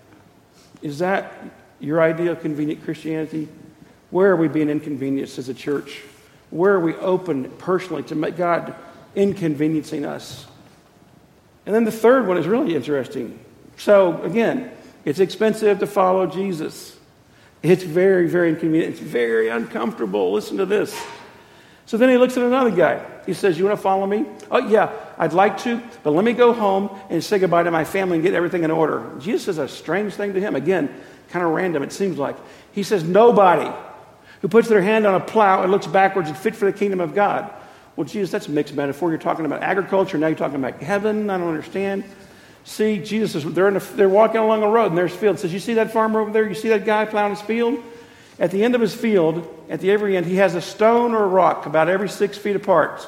Is 0.82 1.00
that 1.00 1.34
your 1.80 2.02
idea 2.02 2.32
of 2.32 2.42
convenient 2.42 2.84
Christianity? 2.84 3.50
Where 4.10 4.32
are 4.32 4.36
we 4.38 4.48
being 4.48 4.70
inconvenienced 4.70 5.38
as 5.38 5.50
a 5.50 5.54
church? 5.54 6.02
Where 6.50 6.74
are 6.74 6.80
we 6.80 6.96
open 6.96 7.52
personally 7.52 8.04
to 8.04 8.16
make 8.16 8.38
God 8.38 8.74
inconveniencing 9.16 10.06
us? 10.06 10.46
And 11.66 11.76
then 11.76 11.84
the 11.84 11.92
third 11.92 12.26
one 12.26 12.38
is 12.38 12.48
really 12.48 12.74
interesting. 12.74 13.38
So, 13.78 14.22
again, 14.24 14.72
it's 15.04 15.20
expensive 15.20 15.80
to 15.80 15.88
follow 15.88 16.26
Jesus. 16.26 16.98
It's 17.62 17.84
very, 17.84 18.28
very 18.28 18.50
inconvenient. 18.50 18.94
It's 18.94 19.02
very 19.02 19.50
uncomfortable. 19.50 20.32
Listen 20.32 20.58
to 20.58 20.66
this. 20.66 21.00
So 21.86 21.98
then 21.98 22.10
he 22.10 22.18
looks 22.18 22.38
at 22.38 22.44
another 22.44 22.72
guy. 22.72 23.06
He 23.26 23.34
says, 23.34 23.58
You 23.58 23.66
want 23.66 23.78
to 23.78 23.82
follow 23.82 24.08
me? 24.08 24.26
Oh, 24.50 24.68
yeah, 24.68 24.92
I'd 25.22 25.34
like 25.34 25.60
to, 25.60 25.80
but 26.02 26.12
let 26.12 26.26
me 26.26 26.34
go 26.34 26.52
home 26.52 26.90
and 27.12 27.24
say 27.24 27.38
goodbye 27.38 27.62
to 27.62 27.70
my 27.70 27.86
family 27.86 28.18
and 28.18 28.24
get 28.24 28.34
everything 28.34 28.64
in 28.64 28.72
order. 28.72 29.08
Jesus 29.20 29.44
says 29.46 29.60
a 29.60 29.68
strange 29.68 30.16
thing 30.16 30.34
to 30.34 30.42
him. 30.42 30.56
Again, 30.56 30.90
kind 31.30 31.46
of 31.46 31.52
random, 31.52 31.84
it 31.84 31.94
seems 31.94 32.18
like. 32.18 32.36
He 32.72 32.82
says, 32.82 33.04
Nobody 33.04 33.72
who 34.42 34.48
puts 34.48 34.68
their 34.68 34.82
hand 34.82 35.06
on 35.06 35.14
a 35.14 35.20
plow 35.20 35.62
and 35.62 35.72
looks 35.72 35.86
backwards 35.86 36.32
is 36.32 36.38
fit 36.38 36.56
for 36.56 36.66
the 36.66 36.74
kingdom 36.74 37.00
of 37.00 37.14
God. 37.14 37.54
Well, 37.96 38.08
Jesus, 38.08 38.32
that's 38.32 38.48
a 38.48 38.52
mixed 38.52 38.74
metaphor. 38.74 39.12
You're 39.12 39.20
talking 39.20 39.46
about 39.46 39.62
agriculture, 39.62 40.18
now 40.18 40.26
you're 40.26 40.36
talking 40.36 40.56
about 40.56 40.82
heaven. 40.82 41.30
I 41.30 41.38
don't 41.38 41.50
understand. 41.50 42.04
See, 42.64 42.98
Jesus 42.98 43.36
is, 43.36 43.54
they're, 43.54 43.68
in 43.68 43.76
a, 43.76 43.80
they're 43.80 44.10
walking 44.10 44.42
along 44.42 44.64
a 44.64 44.70
road 44.70 44.88
and 44.88 44.98
there's 44.98 45.16
field. 45.16 45.38
Says, 45.38 45.54
You 45.54 45.60
see 45.60 45.76
that 45.76 45.94
farmer 45.94 46.20
over 46.20 46.32
there? 46.32 46.50
You 46.50 46.56
see 46.56 46.70
that 46.70 46.84
guy 46.84 47.06
plowing 47.06 47.36
his 47.36 47.42
field? 47.42 47.78
At 48.40 48.50
the 48.50 48.64
end 48.64 48.74
of 48.74 48.82
his 48.82 48.96
field, 48.96 49.48
at 49.70 49.82
the 49.82 49.92
every 49.92 50.18
end, 50.18 50.26
he 50.26 50.38
has 50.38 50.56
a 50.56 50.62
stone 50.62 51.14
or 51.14 51.24
a 51.26 51.28
rock 51.28 51.68
about 51.68 51.90
every 51.90 52.10
six 52.10 52.40
feet 52.40 52.56
apart 52.56 53.08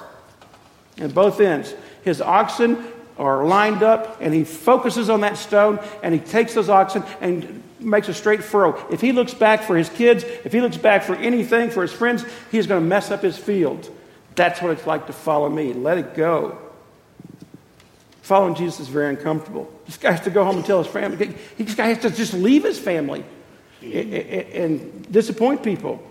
at 1.00 1.14
both 1.14 1.40
ends. 1.40 1.74
His 2.04 2.22
oxen 2.22 2.86
are 3.18 3.46
lined 3.46 3.84
up, 3.84 4.18
and 4.22 4.34
he 4.34 4.44
focuses 4.44 5.10
on 5.10 5.22
that 5.22 5.38
stone, 5.38 5.80
and 6.02 6.14
he 6.14 6.20
takes 6.20 6.54
those 6.54 6.70
oxen 6.70 7.04
and 7.22 7.64
makes 7.80 8.08
a 8.08 8.14
straight 8.14 8.44
furrow. 8.44 8.88
If 8.92 9.02
he 9.02 9.12
looks 9.12 9.34
back 9.34 9.64
for 9.64 9.76
his 9.78 9.90
kids, 9.90 10.24
if 10.24 10.52
he 10.52 10.62
looks 10.62 10.78
back 10.78 11.04
for 11.04 11.16
anything, 11.16 11.70
for 11.70 11.82
his 11.82 11.94
friends, 11.94 12.26
he's 12.52 12.66
going 12.66 12.82
to 12.82 12.88
mess 12.88 13.12
up 13.12 13.22
his 13.22 13.38
field. 13.38 13.90
That's 14.36 14.62
what 14.62 14.72
it's 14.72 14.88
like 14.88 15.08
to 15.08 15.14
follow 15.14 15.50
me. 15.50 15.74
Let 15.74 15.98
it 15.98 16.16
go. 16.16 16.58
Following 18.24 18.56
Jesus 18.56 18.80
is 18.80 18.88
very 18.88 19.10
uncomfortable. 19.10 19.72
This 19.86 19.98
guy 19.98 20.12
has 20.12 20.22
to 20.22 20.30
go 20.30 20.46
home 20.46 20.56
and 20.56 20.66
tell 20.66 20.82
his 20.82 20.92
family. 20.92 21.36
This 21.58 21.76
guy 21.76 21.88
has 21.88 22.00
to 22.00 22.10
just 22.10 22.34
leave 22.34 22.64
his 22.64 22.80
family 22.80 23.26
and 23.82 25.12
disappoint 25.12 25.62
people. 25.62 26.02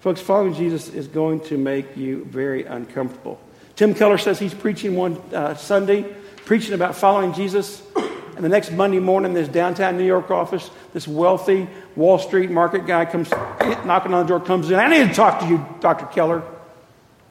Folks, 0.00 0.22
following 0.22 0.54
Jesus 0.54 0.88
is 0.88 1.06
going 1.06 1.40
to 1.40 1.58
make 1.58 1.96
you 1.96 2.24
very 2.24 2.64
uncomfortable. 2.64 3.38
Tim 3.80 3.94
Keller 3.94 4.18
says 4.18 4.38
he's 4.38 4.52
preaching 4.52 4.94
one 4.94 5.16
uh, 5.32 5.54
Sunday, 5.54 6.02
preaching 6.44 6.74
about 6.74 6.94
following 6.94 7.32
Jesus. 7.32 7.82
And 8.36 8.44
the 8.44 8.50
next 8.50 8.72
Monday 8.72 8.98
morning, 8.98 9.32
this 9.32 9.48
downtown 9.48 9.96
New 9.96 10.04
York 10.04 10.30
office, 10.30 10.70
this 10.92 11.08
wealthy 11.08 11.66
Wall 11.96 12.18
Street 12.18 12.50
market 12.50 12.86
guy 12.86 13.06
comes 13.06 13.30
knocking 13.30 14.12
on 14.12 14.26
the 14.26 14.28
door, 14.28 14.38
comes 14.38 14.70
in. 14.70 14.78
I 14.78 14.86
need 14.88 15.08
to 15.08 15.14
talk 15.14 15.40
to 15.40 15.46
you, 15.46 15.66
Dr. 15.80 16.04
Keller. 16.04 16.42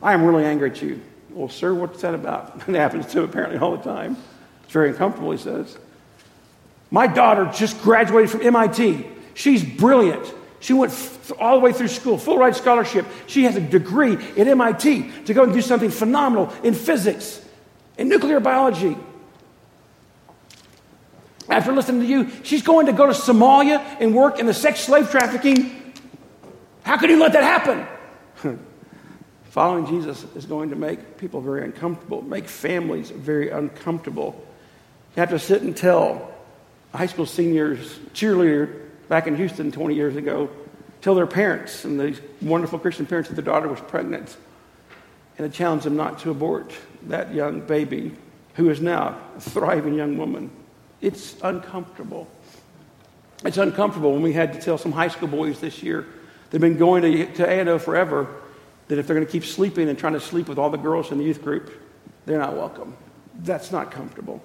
I 0.01 0.13
am 0.13 0.23
really 0.23 0.43
angry 0.43 0.71
at 0.71 0.81
you. 0.81 0.99
Well, 1.29 1.49
sir, 1.49 1.71
what's 1.71 2.01
that 2.01 2.15
about? 2.15 2.55
It 2.67 2.73
happens 2.73 3.05
to 3.11 3.19
him 3.19 3.25
apparently 3.25 3.59
all 3.59 3.77
the 3.77 3.83
time. 3.83 4.17
It's 4.63 4.73
very 4.73 4.89
uncomfortable, 4.89 5.29
he 5.29 5.37
says. 5.37 5.77
My 6.89 7.05
daughter 7.05 7.51
just 7.53 7.79
graduated 7.83 8.31
from 8.31 8.41
MIT. 8.41 9.05
She's 9.35 9.63
brilliant. 9.63 10.33
She 10.59 10.73
went 10.73 10.91
f- 10.91 11.31
all 11.39 11.55
the 11.55 11.63
way 11.63 11.71
through 11.71 11.87
school, 11.87 12.17
full 12.17 12.37
ride 12.37 12.55
scholarship. 12.55 13.05
She 13.27 13.43
has 13.45 13.55
a 13.55 13.61
degree 13.61 14.15
at 14.15 14.47
MIT 14.47 15.23
to 15.25 15.33
go 15.33 15.43
and 15.43 15.53
do 15.53 15.61
something 15.61 15.89
phenomenal 15.89 16.53
in 16.63 16.73
physics, 16.73 17.41
in 17.97 18.09
nuclear 18.09 18.39
biology. 18.39 18.97
After 21.47 21.71
listening 21.71 22.01
to 22.01 22.07
you, 22.07 22.29
she's 22.43 22.61
going 22.61 22.85
to 22.87 22.93
go 22.93 23.07
to 23.07 23.13
Somalia 23.13 23.79
and 23.99 24.13
work 24.13 24.39
in 24.39 24.45
the 24.45 24.53
sex 24.53 24.81
slave 24.81 25.09
trafficking. 25.09 25.93
How 26.83 26.97
can 26.97 27.09
you 27.09 27.19
let 27.19 27.33
that 27.33 27.43
happen? 27.43 27.87
Following 29.45 29.87
Jesus 29.87 30.25
is 30.35 30.45
going 30.45 30.69
to 30.69 30.75
make 30.75 31.17
people 31.17 31.41
very 31.41 31.63
uncomfortable, 31.63 32.21
make 32.21 32.47
families 32.47 33.09
very 33.09 33.49
uncomfortable. 33.49 34.45
You 35.15 35.21
have 35.21 35.31
to 35.31 35.39
sit 35.39 35.63
and 35.63 35.75
tell 35.75 36.31
high 36.93 37.07
school 37.07 37.25
seniors, 37.25 37.97
cheerleader, 38.13 38.88
back 39.09 39.27
in 39.27 39.35
Houston 39.35 39.71
20 39.71 39.93
years 39.93 40.15
ago 40.15 40.49
tell 41.01 41.15
their 41.15 41.27
parents 41.27 41.83
and 41.83 41.99
these 41.99 42.21
wonderful 42.41 42.79
Christian 42.79 43.05
parents 43.05 43.29
that 43.29 43.35
their 43.35 43.43
daughter 43.43 43.67
was 43.67 43.79
pregnant 43.81 44.37
and 45.37 45.51
to 45.51 45.57
challenge 45.57 45.83
them 45.83 45.97
not 45.97 46.19
to 46.19 46.31
abort 46.31 46.71
that 47.03 47.33
young 47.33 47.61
baby 47.61 48.15
who 48.55 48.69
is 48.69 48.81
now 48.81 49.17
a 49.37 49.41
thriving 49.41 49.93
young 49.93 50.17
woman. 50.17 50.49
It's 51.01 51.35
uncomfortable. 51.41 52.27
It's 53.45 53.57
uncomfortable 53.57 54.11
when 54.11 54.21
we 54.21 54.33
had 54.33 54.53
to 54.53 54.61
tell 54.61 54.77
some 54.77 54.91
high 54.91 55.07
school 55.07 55.29
boys 55.29 55.59
this 55.59 55.81
year 55.81 56.05
they've 56.49 56.59
been 56.59 56.77
going 56.77 57.01
to, 57.03 57.33
to 57.35 57.49
A&O 57.49 57.79
forever 57.79 58.27
that 58.89 58.97
if 58.97 59.07
they're 59.07 59.15
going 59.15 59.25
to 59.25 59.31
keep 59.31 59.45
sleeping 59.45 59.87
and 59.87 59.97
trying 59.97 60.13
to 60.13 60.19
sleep 60.19 60.49
with 60.49 60.57
all 60.57 60.69
the 60.69 60.77
girls 60.77 61.11
in 61.11 61.19
the 61.19 61.23
youth 61.23 61.43
group, 61.43 61.71
they're 62.25 62.39
not 62.39 62.55
welcome. 62.57 62.97
That's 63.43 63.71
not 63.71 63.91
comfortable. 63.91 64.41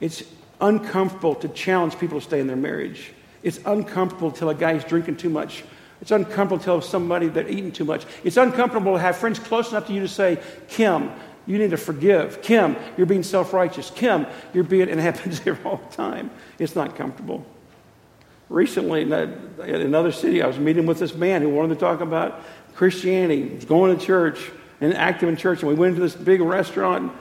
It's 0.00 0.24
uncomfortable 0.60 1.34
to 1.36 1.48
challenge 1.48 1.98
people 1.98 2.18
to 2.18 2.26
stay 2.26 2.40
in 2.40 2.46
their 2.46 2.56
marriage. 2.56 3.12
It's 3.42 3.60
uncomfortable 3.64 4.30
to 4.30 4.38
tell 4.38 4.50
a 4.50 4.54
guy 4.54 4.74
who's 4.74 4.84
drinking 4.84 5.16
too 5.16 5.30
much. 5.30 5.64
It's 6.00 6.10
uncomfortable 6.10 6.58
to 6.58 6.64
tell 6.64 6.80
somebody 6.82 7.28
that's 7.28 7.50
eating 7.50 7.72
too 7.72 7.84
much. 7.84 8.06
It's 8.22 8.36
uncomfortable 8.36 8.94
to 8.94 8.98
have 8.98 9.16
friends 9.16 9.38
close 9.38 9.70
enough 9.70 9.86
to 9.86 9.92
you 9.92 10.00
to 10.00 10.08
say, 10.08 10.38
Kim, 10.68 11.10
you 11.46 11.58
need 11.58 11.70
to 11.70 11.76
forgive. 11.76 12.42
Kim, 12.42 12.76
you're 12.96 13.06
being 13.06 13.22
self 13.22 13.52
righteous. 13.52 13.90
Kim, 13.90 14.26
you're 14.52 14.64
being, 14.64 14.88
and 14.90 15.00
it 15.00 15.02
happens 15.14 15.38
here 15.38 15.58
all 15.64 15.76
the 15.76 15.96
time. 15.96 16.30
It's 16.58 16.74
not 16.74 16.96
comfortable. 16.96 17.46
Recently, 18.48 19.02
in 19.02 19.12
another 19.12 20.12
city, 20.12 20.42
I 20.42 20.46
was 20.46 20.58
meeting 20.58 20.86
with 20.86 20.98
this 20.98 21.14
man 21.14 21.42
who 21.42 21.48
wanted 21.48 21.74
to 21.74 21.80
talk 21.80 22.00
about 22.00 22.44
Christianity. 22.74 23.48
He 23.48 23.54
was 23.56 23.64
going 23.64 23.96
to 23.96 24.04
church 24.04 24.38
and 24.80 24.94
active 24.94 25.28
in 25.28 25.36
church, 25.36 25.60
and 25.60 25.68
we 25.68 25.74
went 25.74 25.90
into 25.90 26.02
this 26.02 26.14
big 26.14 26.40
restaurant. 26.40 27.12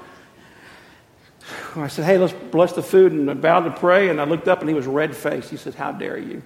I 1.84 1.88
said, 1.88 2.06
Hey, 2.06 2.18
let's 2.18 2.34
bless 2.34 2.74
the 2.74 2.84
food. 2.84 3.12
And 3.12 3.30
I 3.30 3.34
bowed 3.34 3.62
to 3.62 3.72
pray, 3.72 4.10
and 4.10 4.22
I 4.22 4.26
looked 4.26 4.48
up, 4.48 4.62
and 4.62 4.70
he 4.70 4.76
was 4.76 4.88
red 4.88 5.16
faced. 5.16 5.50
He 5.50 5.58
said, 5.58 5.76
How 5.76 5.92
dare 5.92 6.18
you? 6.18 6.42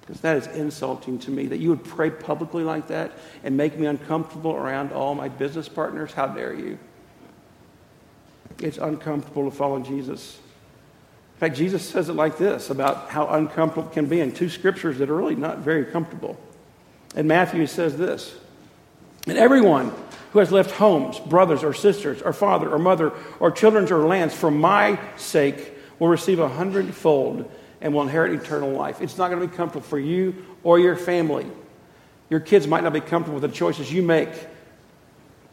Because 0.00 0.20
that 0.22 0.36
is 0.36 0.46
insulting 0.48 1.18
to 1.20 1.30
me 1.30 1.46
that 1.46 1.58
you 1.58 1.70
would 1.70 1.84
pray 1.84 2.10
publicly 2.10 2.64
like 2.64 2.88
that 2.88 3.12
and 3.44 3.56
make 3.56 3.78
me 3.78 3.86
uncomfortable 3.86 4.52
around 4.52 4.92
all 4.92 5.14
my 5.14 5.28
business 5.28 5.68
partners. 5.68 6.12
How 6.12 6.26
dare 6.26 6.52
you? 6.52 6.78
It's 8.58 8.78
uncomfortable 8.78 9.48
to 9.48 9.56
follow 9.56 9.78
Jesus. 9.80 10.38
In 11.34 11.40
fact, 11.40 11.56
Jesus 11.56 11.88
says 11.88 12.08
it 12.08 12.14
like 12.14 12.36
this 12.36 12.70
about 12.70 13.10
how 13.10 13.28
uncomfortable 13.28 13.88
it 13.88 13.92
can 13.92 14.06
be 14.06 14.20
in 14.20 14.32
two 14.32 14.48
scriptures 14.48 14.98
that 14.98 15.08
are 15.08 15.16
really 15.16 15.34
not 15.34 15.58
very 15.58 15.84
comfortable. 15.84 16.36
In 17.14 17.26
Matthew, 17.26 17.60
he 17.60 17.66
says 17.66 17.96
this 17.96 18.34
And 19.26 19.38
everyone 19.38 19.92
who 20.32 20.38
has 20.38 20.50
left 20.50 20.70
homes, 20.72 21.20
brothers 21.20 21.62
or 21.62 21.74
sisters, 21.74 22.22
or 22.22 22.32
father 22.32 22.70
or 22.70 22.78
mother, 22.78 23.12
or 23.38 23.50
children 23.50 23.90
or 23.92 24.06
lands 24.06 24.34
for 24.34 24.50
my 24.50 24.98
sake 25.16 25.72
will 25.98 26.08
receive 26.08 26.38
a 26.38 26.48
hundredfold 26.48 27.50
and 27.80 27.92
will 27.92 28.02
inherit 28.02 28.32
eternal 28.32 28.70
life. 28.70 29.00
It's 29.02 29.18
not 29.18 29.30
going 29.30 29.42
to 29.42 29.46
be 29.46 29.54
comfortable 29.54 29.86
for 29.86 29.98
you 29.98 30.34
or 30.62 30.78
your 30.78 30.96
family. 30.96 31.46
Your 32.30 32.40
kids 32.40 32.66
might 32.66 32.82
not 32.82 32.94
be 32.94 33.00
comfortable 33.00 33.40
with 33.40 33.50
the 33.50 33.56
choices 33.56 33.92
you 33.92 34.02
make. 34.02 34.30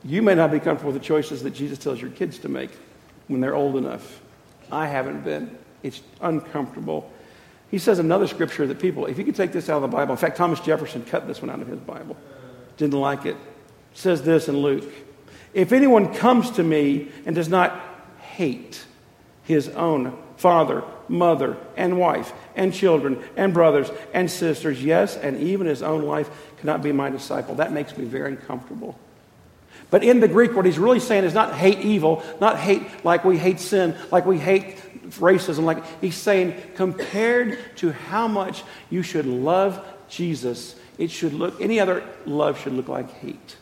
You 0.05 0.21
may 0.21 0.35
not 0.35 0.49
be 0.49 0.59
comfortable 0.59 0.93
with 0.93 1.01
the 1.01 1.05
choices 1.05 1.43
that 1.43 1.51
Jesus 1.51 1.77
tells 1.77 1.99
your 1.99 2.11
kids 2.11 2.39
to 2.39 2.49
make 2.49 2.69
when 3.27 3.41
they're 3.41 3.55
old 3.55 3.75
enough. 3.75 4.21
I 4.71 4.87
haven't 4.87 5.25
been. 5.25 5.57
It's 5.83 6.01
uncomfortable. 6.21 7.11
He 7.69 7.79
says 7.79 7.99
another 7.99 8.27
scripture 8.27 8.65
that 8.67 8.79
people, 8.79 9.07
if 9.07 9.17
you 9.17 9.25
could 9.25 9.35
take 9.35 9.51
this 9.51 9.69
out 9.69 9.83
of 9.83 9.91
the 9.91 9.95
Bible, 9.95 10.13
in 10.13 10.17
fact, 10.17 10.37
Thomas 10.37 10.61
Jefferson 10.61 11.03
cut 11.03 11.27
this 11.27 11.41
one 11.41 11.49
out 11.49 11.59
of 11.59 11.67
his 11.67 11.79
Bible, 11.79 12.15
didn't 12.77 12.99
like 12.99 13.25
it. 13.25 13.35
Says 13.93 14.21
this 14.23 14.47
in 14.47 14.57
Luke 14.57 14.91
If 15.53 15.71
anyone 15.71 16.13
comes 16.13 16.51
to 16.51 16.63
me 16.63 17.09
and 17.25 17.35
does 17.35 17.49
not 17.49 17.79
hate 18.19 18.85
his 19.43 19.69
own 19.69 20.17
father, 20.37 20.83
mother, 21.09 21.57
and 21.75 21.99
wife, 21.99 22.31
and 22.55 22.73
children, 22.73 23.21
and 23.35 23.53
brothers, 23.53 23.91
and 24.13 24.31
sisters, 24.31 24.83
yes, 24.83 25.17
and 25.17 25.37
even 25.37 25.67
his 25.67 25.81
own 25.81 26.03
life 26.03 26.29
cannot 26.59 26.81
be 26.81 26.91
my 26.91 27.09
disciple. 27.09 27.55
That 27.55 27.73
makes 27.73 27.97
me 27.97 28.05
very 28.05 28.31
uncomfortable. 28.31 28.97
But 29.89 30.03
in 30.03 30.19
the 30.19 30.27
Greek, 30.27 30.55
what 30.55 30.65
he's 30.65 30.77
really 30.77 30.99
saying 30.99 31.23
is 31.23 31.33
not 31.33 31.55
hate 31.55 31.79
evil, 31.79 32.23
not 32.39 32.57
hate 32.57 32.83
like 33.03 33.25
we 33.25 33.37
hate 33.37 33.59
sin, 33.59 33.95
like 34.11 34.25
we 34.25 34.37
hate 34.37 34.77
racism. 35.13 35.63
Like 35.63 35.83
he's 35.99 36.15
saying, 36.15 36.55
compared 36.75 37.57
to 37.77 37.91
how 37.91 38.27
much 38.27 38.63
you 38.89 39.01
should 39.01 39.25
love 39.25 39.83
Jesus, 40.07 40.75
it 40.97 41.09
should 41.09 41.33
look, 41.33 41.59
any 41.59 41.79
other 41.79 42.03
love 42.25 42.59
should 42.59 42.73
look 42.73 42.87
like 42.87 43.09
hate. 43.15 43.57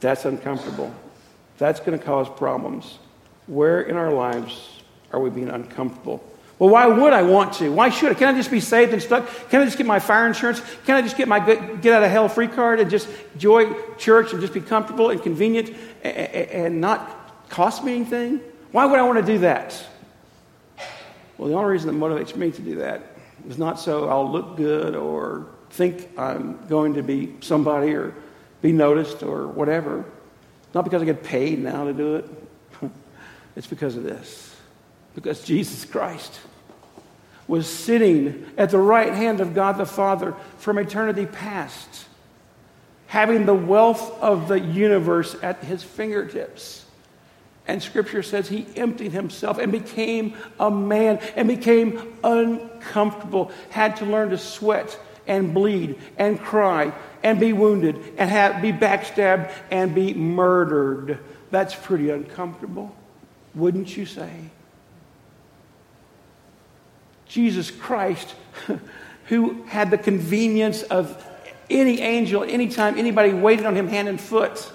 That's 0.00 0.24
uncomfortable. 0.24 0.92
That's 1.58 1.80
going 1.80 1.98
to 1.98 2.04
cause 2.04 2.28
problems. 2.28 2.98
Where 3.46 3.80
in 3.80 3.96
our 3.96 4.12
lives 4.12 4.82
are 5.12 5.20
we 5.20 5.30
being 5.30 5.48
uncomfortable? 5.48 6.22
Well, 6.58 6.70
why 6.70 6.86
would 6.86 7.12
I 7.12 7.22
want 7.22 7.52
to? 7.54 7.72
Why 7.72 7.88
should 7.88 8.10
I? 8.10 8.14
Can 8.14 8.34
I 8.34 8.36
just 8.36 8.50
be 8.50 8.60
saved 8.60 8.92
and 8.92 9.00
stuck? 9.00 9.28
Can 9.48 9.60
I 9.60 9.64
just 9.64 9.78
get 9.78 9.86
my 9.86 10.00
fire 10.00 10.26
insurance? 10.26 10.60
Can 10.86 10.96
I 10.96 11.02
just 11.02 11.16
get 11.16 11.28
my 11.28 11.38
get 11.38 11.92
out 11.92 12.02
of 12.02 12.10
hell 12.10 12.28
free 12.28 12.48
card 12.48 12.80
and 12.80 12.90
just 12.90 13.08
enjoy 13.34 13.72
church 13.96 14.32
and 14.32 14.40
just 14.40 14.52
be 14.52 14.60
comfortable 14.60 15.10
and 15.10 15.22
convenient 15.22 15.72
and 16.02 16.80
not 16.80 17.48
cost 17.48 17.84
me 17.84 17.94
anything? 17.94 18.40
Why 18.72 18.86
would 18.86 18.98
I 18.98 19.02
want 19.02 19.24
to 19.24 19.32
do 19.32 19.38
that? 19.38 19.84
Well, 21.38 21.48
the 21.48 21.54
only 21.54 21.70
reason 21.70 21.88
that 21.88 22.04
motivates 22.04 22.34
me 22.34 22.50
to 22.50 22.60
do 22.60 22.76
that 22.76 23.02
is 23.48 23.56
not 23.56 23.78
so 23.78 24.08
I'll 24.08 24.30
look 24.30 24.56
good 24.56 24.96
or 24.96 25.46
think 25.70 26.08
I'm 26.18 26.66
going 26.66 26.94
to 26.94 27.02
be 27.04 27.34
somebody 27.40 27.92
or 27.92 28.14
be 28.60 28.72
noticed 28.72 29.22
or 29.22 29.46
whatever. 29.46 30.04
Not 30.74 30.84
because 30.84 31.02
I 31.02 31.04
get 31.04 31.22
paid 31.22 31.58
now 31.58 31.84
to 31.84 31.92
do 31.92 32.16
it. 32.16 32.24
It's 33.56 33.66
because 33.66 33.96
of 33.96 34.04
this. 34.04 34.54
Because 35.16 35.42
Jesus 35.42 35.84
Christ 35.84 36.38
was 37.48 37.66
sitting 37.66 38.46
at 38.56 38.70
the 38.70 38.78
right 38.78 39.12
hand 39.12 39.40
of 39.40 39.52
God 39.52 39.78
the 39.78 39.86
Father 39.86 40.36
from 40.58 40.78
eternity 40.78 41.26
past, 41.26 42.06
having 43.08 43.46
the 43.46 43.54
wealth 43.54 44.22
of 44.22 44.46
the 44.46 44.60
universe 44.60 45.34
at 45.42 45.64
his 45.64 45.82
fingertips. 45.82 46.84
And 47.66 47.82
scripture 47.82 48.22
says 48.22 48.48
he 48.48 48.66
emptied 48.76 49.12
himself 49.12 49.58
and 49.58 49.72
became 49.72 50.36
a 50.60 50.70
man 50.70 51.18
and 51.34 51.48
became 51.48 52.16
uncomfortable, 52.22 53.50
had 53.70 53.96
to 53.96 54.04
learn 54.04 54.30
to 54.30 54.38
sweat 54.38 54.98
and 55.28 55.54
bleed 55.54 55.98
and 56.16 56.40
cry 56.40 56.92
and 57.22 57.38
be 57.38 57.52
wounded 57.52 57.96
and 58.18 58.30
have, 58.30 58.60
be 58.62 58.72
backstabbed 58.72 59.52
and 59.70 59.94
be 59.94 60.14
murdered. 60.14 61.20
That's 61.50 61.74
pretty 61.74 62.10
uncomfortable 62.10 62.94
wouldn't 63.58 63.96
you 63.96 64.06
say? 64.06 64.32
Jesus 67.26 67.70
Christ, 67.70 68.34
who 69.26 69.62
had 69.64 69.90
the 69.90 69.98
convenience 69.98 70.82
of 70.82 71.24
any 71.68 72.00
angel, 72.00 72.42
anytime 72.44 72.96
anybody 72.96 73.34
waited 73.34 73.66
on 73.66 73.76
him 73.76 73.88
hand 73.88 74.08
and 74.08 74.20
foot, 74.20 74.72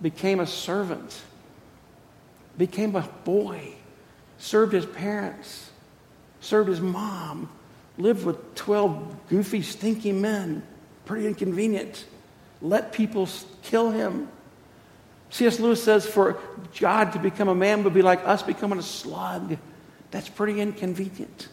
became 0.00 0.40
a 0.40 0.46
servant, 0.46 1.20
became 2.58 2.96
a 2.96 3.08
boy, 3.24 3.72
served 4.38 4.72
his 4.72 4.86
parents, 4.86 5.70
served 6.40 6.68
his 6.68 6.80
mom, 6.80 7.48
lived 8.02 8.24
with 8.24 8.54
12 8.54 9.28
goofy, 9.28 9.62
stinky 9.62 10.12
men, 10.12 10.62
pretty 11.04 11.26
inconvenient, 11.26 12.04
let 12.60 12.92
people 12.92 13.28
kill 13.62 13.90
him 13.90 14.28
C.S. 15.32 15.58
Lewis 15.58 15.82
says 15.82 16.06
for 16.06 16.38
God 16.78 17.14
to 17.14 17.18
become 17.18 17.48
a 17.48 17.54
man 17.54 17.84
would 17.84 17.94
be 17.94 18.02
like 18.02 18.20
us 18.28 18.42
becoming 18.42 18.78
a 18.78 18.82
slug. 18.82 19.56
That's 20.10 20.28
pretty 20.28 20.60
inconvenient. 20.60 21.48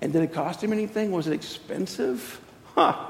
And 0.00 0.12
did 0.12 0.22
it 0.22 0.32
cost 0.32 0.62
him 0.62 0.72
anything? 0.72 1.12
Was 1.12 1.28
it 1.28 1.32
expensive? 1.32 2.40
Huh. 2.74 3.06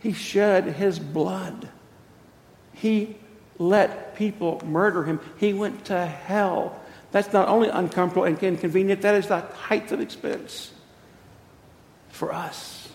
He 0.00 0.12
shed 0.12 0.64
his 0.64 0.98
blood. 0.98 1.70
He 2.74 3.16
let 3.58 4.16
people 4.16 4.60
murder 4.66 5.04
him. 5.04 5.18
He 5.38 5.54
went 5.54 5.86
to 5.86 6.04
hell. 6.04 6.78
That's 7.16 7.32
not 7.32 7.48
only 7.48 7.70
uncomfortable 7.70 8.24
and 8.24 8.38
inconvenient, 8.42 9.00
that 9.00 9.14
is 9.14 9.28
the 9.28 9.40
height 9.40 9.90
of 9.90 10.02
expense 10.02 10.70
for 12.10 12.30
us. 12.30 12.90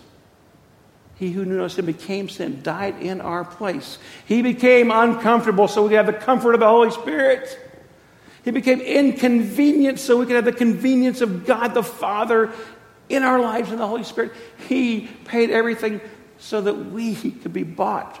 He 1.16 1.32
who 1.32 1.44
knew 1.44 1.56
no 1.56 1.66
sin 1.66 1.86
became 1.86 2.28
sin, 2.28 2.62
died 2.62 3.02
in 3.02 3.20
our 3.20 3.44
place. 3.44 3.98
He 4.26 4.42
became 4.42 4.92
uncomfortable 4.92 5.66
so 5.66 5.82
we 5.82 5.88
could 5.88 5.96
have 5.96 6.06
the 6.06 6.12
comfort 6.12 6.54
of 6.54 6.60
the 6.60 6.68
Holy 6.68 6.92
Spirit. 6.92 7.58
He 8.44 8.52
became 8.52 8.80
inconvenient 8.80 9.98
so 9.98 10.18
we 10.18 10.26
could 10.26 10.36
have 10.36 10.44
the 10.44 10.52
convenience 10.52 11.20
of 11.20 11.44
God 11.44 11.74
the 11.74 11.82
Father 11.82 12.52
in 13.08 13.24
our 13.24 13.40
lives 13.40 13.72
in 13.72 13.78
the 13.78 13.88
Holy 13.88 14.04
Spirit. 14.04 14.34
He 14.68 15.08
paid 15.24 15.50
everything 15.50 16.00
so 16.38 16.60
that 16.60 16.74
we 16.74 17.16
could 17.16 17.52
be 17.52 17.64
bought, 17.64 18.20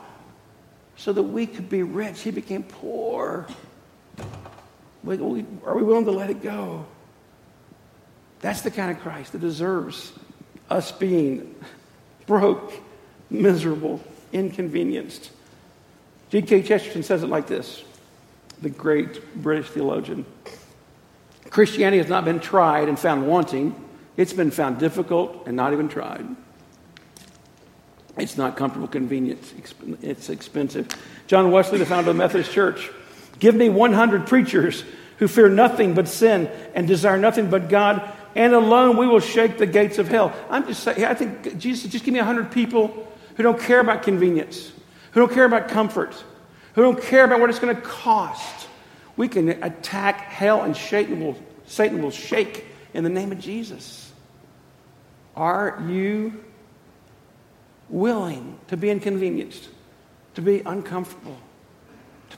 so 0.96 1.12
that 1.12 1.22
we 1.22 1.46
could 1.46 1.68
be 1.68 1.84
rich. 1.84 2.22
He 2.22 2.32
became 2.32 2.64
poor. 2.64 3.46
Are 5.04 5.74
we 5.76 5.82
willing 5.82 6.04
to 6.04 6.12
let 6.12 6.30
it 6.30 6.42
go? 6.42 6.86
That's 8.40 8.62
the 8.62 8.70
kind 8.70 8.90
of 8.90 9.02
Christ 9.02 9.32
that 9.32 9.40
deserves 9.40 10.12
us 10.70 10.92
being 10.92 11.54
broke 12.26 12.72
miserable, 13.30 14.00
inconvenienced. 14.32 15.30
G.K. 16.30 16.62
Chesterton 16.62 17.02
says 17.02 17.22
it 17.22 17.28
like 17.28 17.46
this 17.46 17.82
the 18.60 18.70
great 18.70 19.42
British 19.42 19.70
theologian. 19.70 20.24
Christianity 21.50 21.98
has 21.98 22.08
not 22.08 22.24
been 22.24 22.40
tried 22.40 22.88
and 22.88 22.98
found 22.98 23.26
wanting, 23.26 23.74
it's 24.16 24.32
been 24.32 24.50
found 24.50 24.78
difficult 24.78 25.46
and 25.46 25.56
not 25.56 25.72
even 25.72 25.88
tried. 25.88 26.24
It's 28.16 28.36
not 28.36 28.56
comfortable, 28.56 28.88
convenient, 28.88 29.40
it's 30.02 30.28
expensive. 30.28 30.88
John 31.26 31.50
Wesley, 31.50 31.78
the 31.78 31.86
founder 31.86 32.10
of 32.10 32.16
the 32.16 32.22
Methodist 32.22 32.52
Church, 32.52 32.90
give 33.42 33.56
me 33.56 33.68
100 33.68 34.28
preachers 34.28 34.84
who 35.18 35.26
fear 35.26 35.48
nothing 35.48 35.94
but 35.94 36.06
sin 36.06 36.48
and 36.76 36.86
desire 36.86 37.18
nothing 37.18 37.50
but 37.50 37.68
God, 37.68 38.00
and 38.36 38.54
alone 38.54 38.96
we 38.96 39.08
will 39.08 39.18
shake 39.18 39.58
the 39.58 39.66
gates 39.66 39.98
of 39.98 40.06
hell. 40.06 40.32
I'm 40.48 40.64
just 40.64 40.84
saying, 40.84 41.04
I 41.04 41.12
think 41.12 41.58
Jesus, 41.58 41.90
just 41.90 42.04
give 42.04 42.14
me 42.14 42.20
100 42.20 42.52
people 42.52 43.12
who 43.36 43.42
don't 43.42 43.58
care 43.58 43.80
about 43.80 44.04
convenience, 44.04 44.70
who 45.10 45.20
don't 45.20 45.32
care 45.32 45.44
about 45.44 45.68
comfort, 45.68 46.14
who 46.74 46.82
don't 46.82 47.02
care 47.02 47.24
about 47.24 47.40
what 47.40 47.50
it's 47.50 47.58
going 47.58 47.74
to 47.74 47.82
cost. 47.82 48.68
We 49.16 49.26
can 49.26 49.48
attack 49.48 50.20
hell 50.20 50.62
and 50.62 50.76
Satan 50.76 51.20
will, 51.20 51.36
Satan 51.66 52.00
will 52.00 52.12
shake 52.12 52.64
in 52.94 53.02
the 53.02 53.10
name 53.10 53.32
of 53.32 53.40
Jesus. 53.40 54.12
Are 55.34 55.82
you 55.88 56.44
willing 57.88 58.60
to 58.68 58.76
be 58.76 58.88
inconvenienced, 58.88 59.68
to 60.34 60.42
be 60.42 60.60
uncomfortable, 60.64 61.36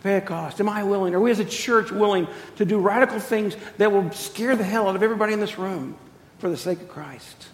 pay 0.05 0.19
a 0.19 0.21
cost? 0.21 0.61
Am 0.61 0.69
I 0.69 0.85
willing? 0.85 1.14
Are 1.14 1.21
we 1.21 1.31
as 1.31 1.40
a 1.40 1.47
church 1.47 1.90
willing 1.90 2.29
to 2.57 2.67
do 2.67 2.79
radical 2.79 3.19
things 3.19 3.57
that 3.79 3.90
will 3.90 4.11
scare 4.12 4.55
the 4.55 4.62
hell 4.62 4.87
out 4.87 4.95
of 4.95 5.03
everybody 5.03 5.33
in 5.33 5.40
this 5.40 5.59
room 5.59 5.97
for 6.38 6.51
the 6.51 6.59
sake 6.59 6.83
of 6.83 6.88
Christ? 6.90 7.49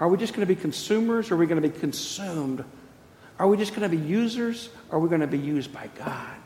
Are 0.00 0.08
we 0.08 0.18
just 0.18 0.34
going 0.34 0.46
to 0.46 0.52
be 0.52 0.60
consumers 0.60 1.30
or 1.30 1.34
are 1.34 1.36
we 1.38 1.46
going 1.46 1.62
to 1.62 1.66
be 1.66 1.78
consumed 1.78 2.64
Are 3.38 3.46
we 3.46 3.56
just 3.56 3.74
going 3.74 3.88
to 3.88 3.96
be 3.96 4.02
users 4.02 4.68
or 4.90 4.98
are 4.98 5.00
we 5.00 5.08
going 5.08 5.20
to 5.20 5.28
be 5.28 5.38
used 5.38 5.72
by 5.72 5.88
God? 5.96 6.38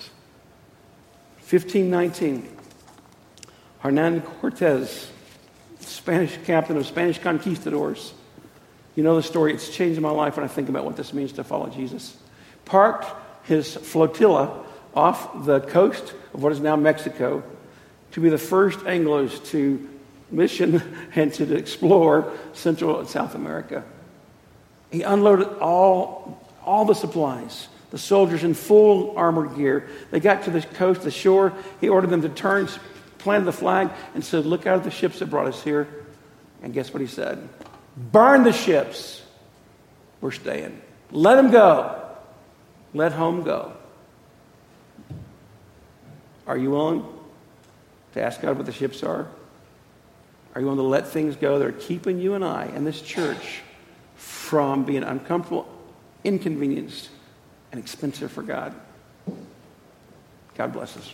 1519. 1.48 2.46
Hernan 3.80 4.20
Cortez, 4.20 5.10
Spanish 5.80 6.38
captain 6.44 6.76
of 6.76 6.86
Spanish 6.86 7.18
conquistadors. 7.18 8.12
You 8.94 9.04
know 9.04 9.16
the 9.16 9.22
story. 9.22 9.54
It's 9.54 9.74
changed 9.74 10.00
my 10.00 10.10
life 10.10 10.36
when 10.36 10.44
I 10.44 10.48
think 10.48 10.68
about 10.68 10.84
what 10.84 10.96
this 10.96 11.14
means 11.14 11.32
to 11.32 11.44
follow 11.44 11.70
Jesus. 11.70 12.16
Parked 12.66 13.06
his 13.44 13.74
flotilla 13.74 14.66
off 14.98 15.46
the 15.46 15.60
coast 15.60 16.12
of 16.34 16.42
what 16.42 16.50
is 16.50 16.58
now 16.58 16.74
Mexico 16.74 17.40
to 18.10 18.20
be 18.20 18.28
the 18.28 18.36
first 18.36 18.80
Anglos 18.80 19.44
to 19.50 19.88
mission 20.28 20.82
and 21.14 21.32
to 21.34 21.54
explore 21.54 22.32
Central 22.52 22.98
and 22.98 23.08
South 23.08 23.36
America. 23.36 23.84
He 24.90 25.02
unloaded 25.02 25.46
all, 25.60 26.44
all 26.64 26.84
the 26.84 26.94
supplies, 26.94 27.68
the 27.90 27.98
soldiers 27.98 28.42
in 28.42 28.54
full 28.54 29.16
armored 29.16 29.56
gear. 29.56 29.88
They 30.10 30.18
got 30.18 30.42
to 30.44 30.50
the 30.50 30.62
coast, 30.62 31.02
the 31.02 31.12
shore. 31.12 31.52
He 31.80 31.88
ordered 31.88 32.10
them 32.10 32.22
to 32.22 32.28
turn, 32.28 32.68
planted 33.18 33.44
the 33.44 33.52
flag, 33.52 33.90
and 34.14 34.24
said, 34.24 34.46
Look 34.46 34.66
out 34.66 34.78
at 34.78 34.84
the 34.84 34.90
ships 34.90 35.20
that 35.20 35.26
brought 35.26 35.46
us 35.46 35.62
here. 35.62 35.86
And 36.60 36.74
guess 36.74 36.92
what 36.92 37.00
he 37.00 37.06
said? 37.06 37.48
Burn 37.96 38.42
the 38.42 38.52
ships. 38.52 39.22
We're 40.20 40.32
staying. 40.32 40.82
Let 41.12 41.36
them 41.36 41.52
go. 41.52 42.04
Let 42.94 43.12
home 43.12 43.44
go. 43.44 43.77
Are 46.48 46.56
you 46.56 46.70
willing 46.70 47.04
to 48.14 48.22
ask 48.22 48.40
God 48.40 48.56
what 48.56 48.64
the 48.64 48.72
ships 48.72 49.02
are? 49.02 49.28
Are 50.54 50.60
you 50.60 50.66
willing 50.66 50.78
to 50.78 50.82
let 50.82 51.06
things 51.06 51.36
go 51.36 51.58
that 51.58 51.68
are 51.68 51.72
keeping 51.72 52.18
you 52.18 52.32
and 52.32 52.42
I 52.42 52.64
and 52.64 52.86
this 52.86 53.02
church 53.02 53.60
from 54.16 54.84
being 54.84 55.04
uncomfortable, 55.04 55.68
inconvenienced, 56.24 57.10
and 57.70 57.78
expensive 57.78 58.32
for 58.32 58.42
God? 58.42 58.74
God 60.56 60.72
bless 60.72 60.96
us. 60.96 61.12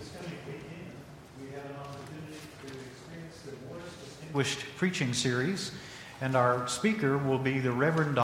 This 0.00 0.10
coming 0.18 0.36
weekend, 0.46 0.64
we 1.40 1.54
have 1.54 1.64
an 1.64 1.76
opportunity 1.76 2.38
to 2.66 2.72
experience 2.90 3.40
the 3.46 3.52
most 3.72 4.04
distinguished 4.04 4.64
preaching 4.76 5.14
series, 5.14 5.70
and 6.20 6.36
our 6.36 6.66
speaker 6.68 7.18
will 7.18 7.38
be 7.38 7.58
the 7.58 7.72
Reverend 7.72 8.14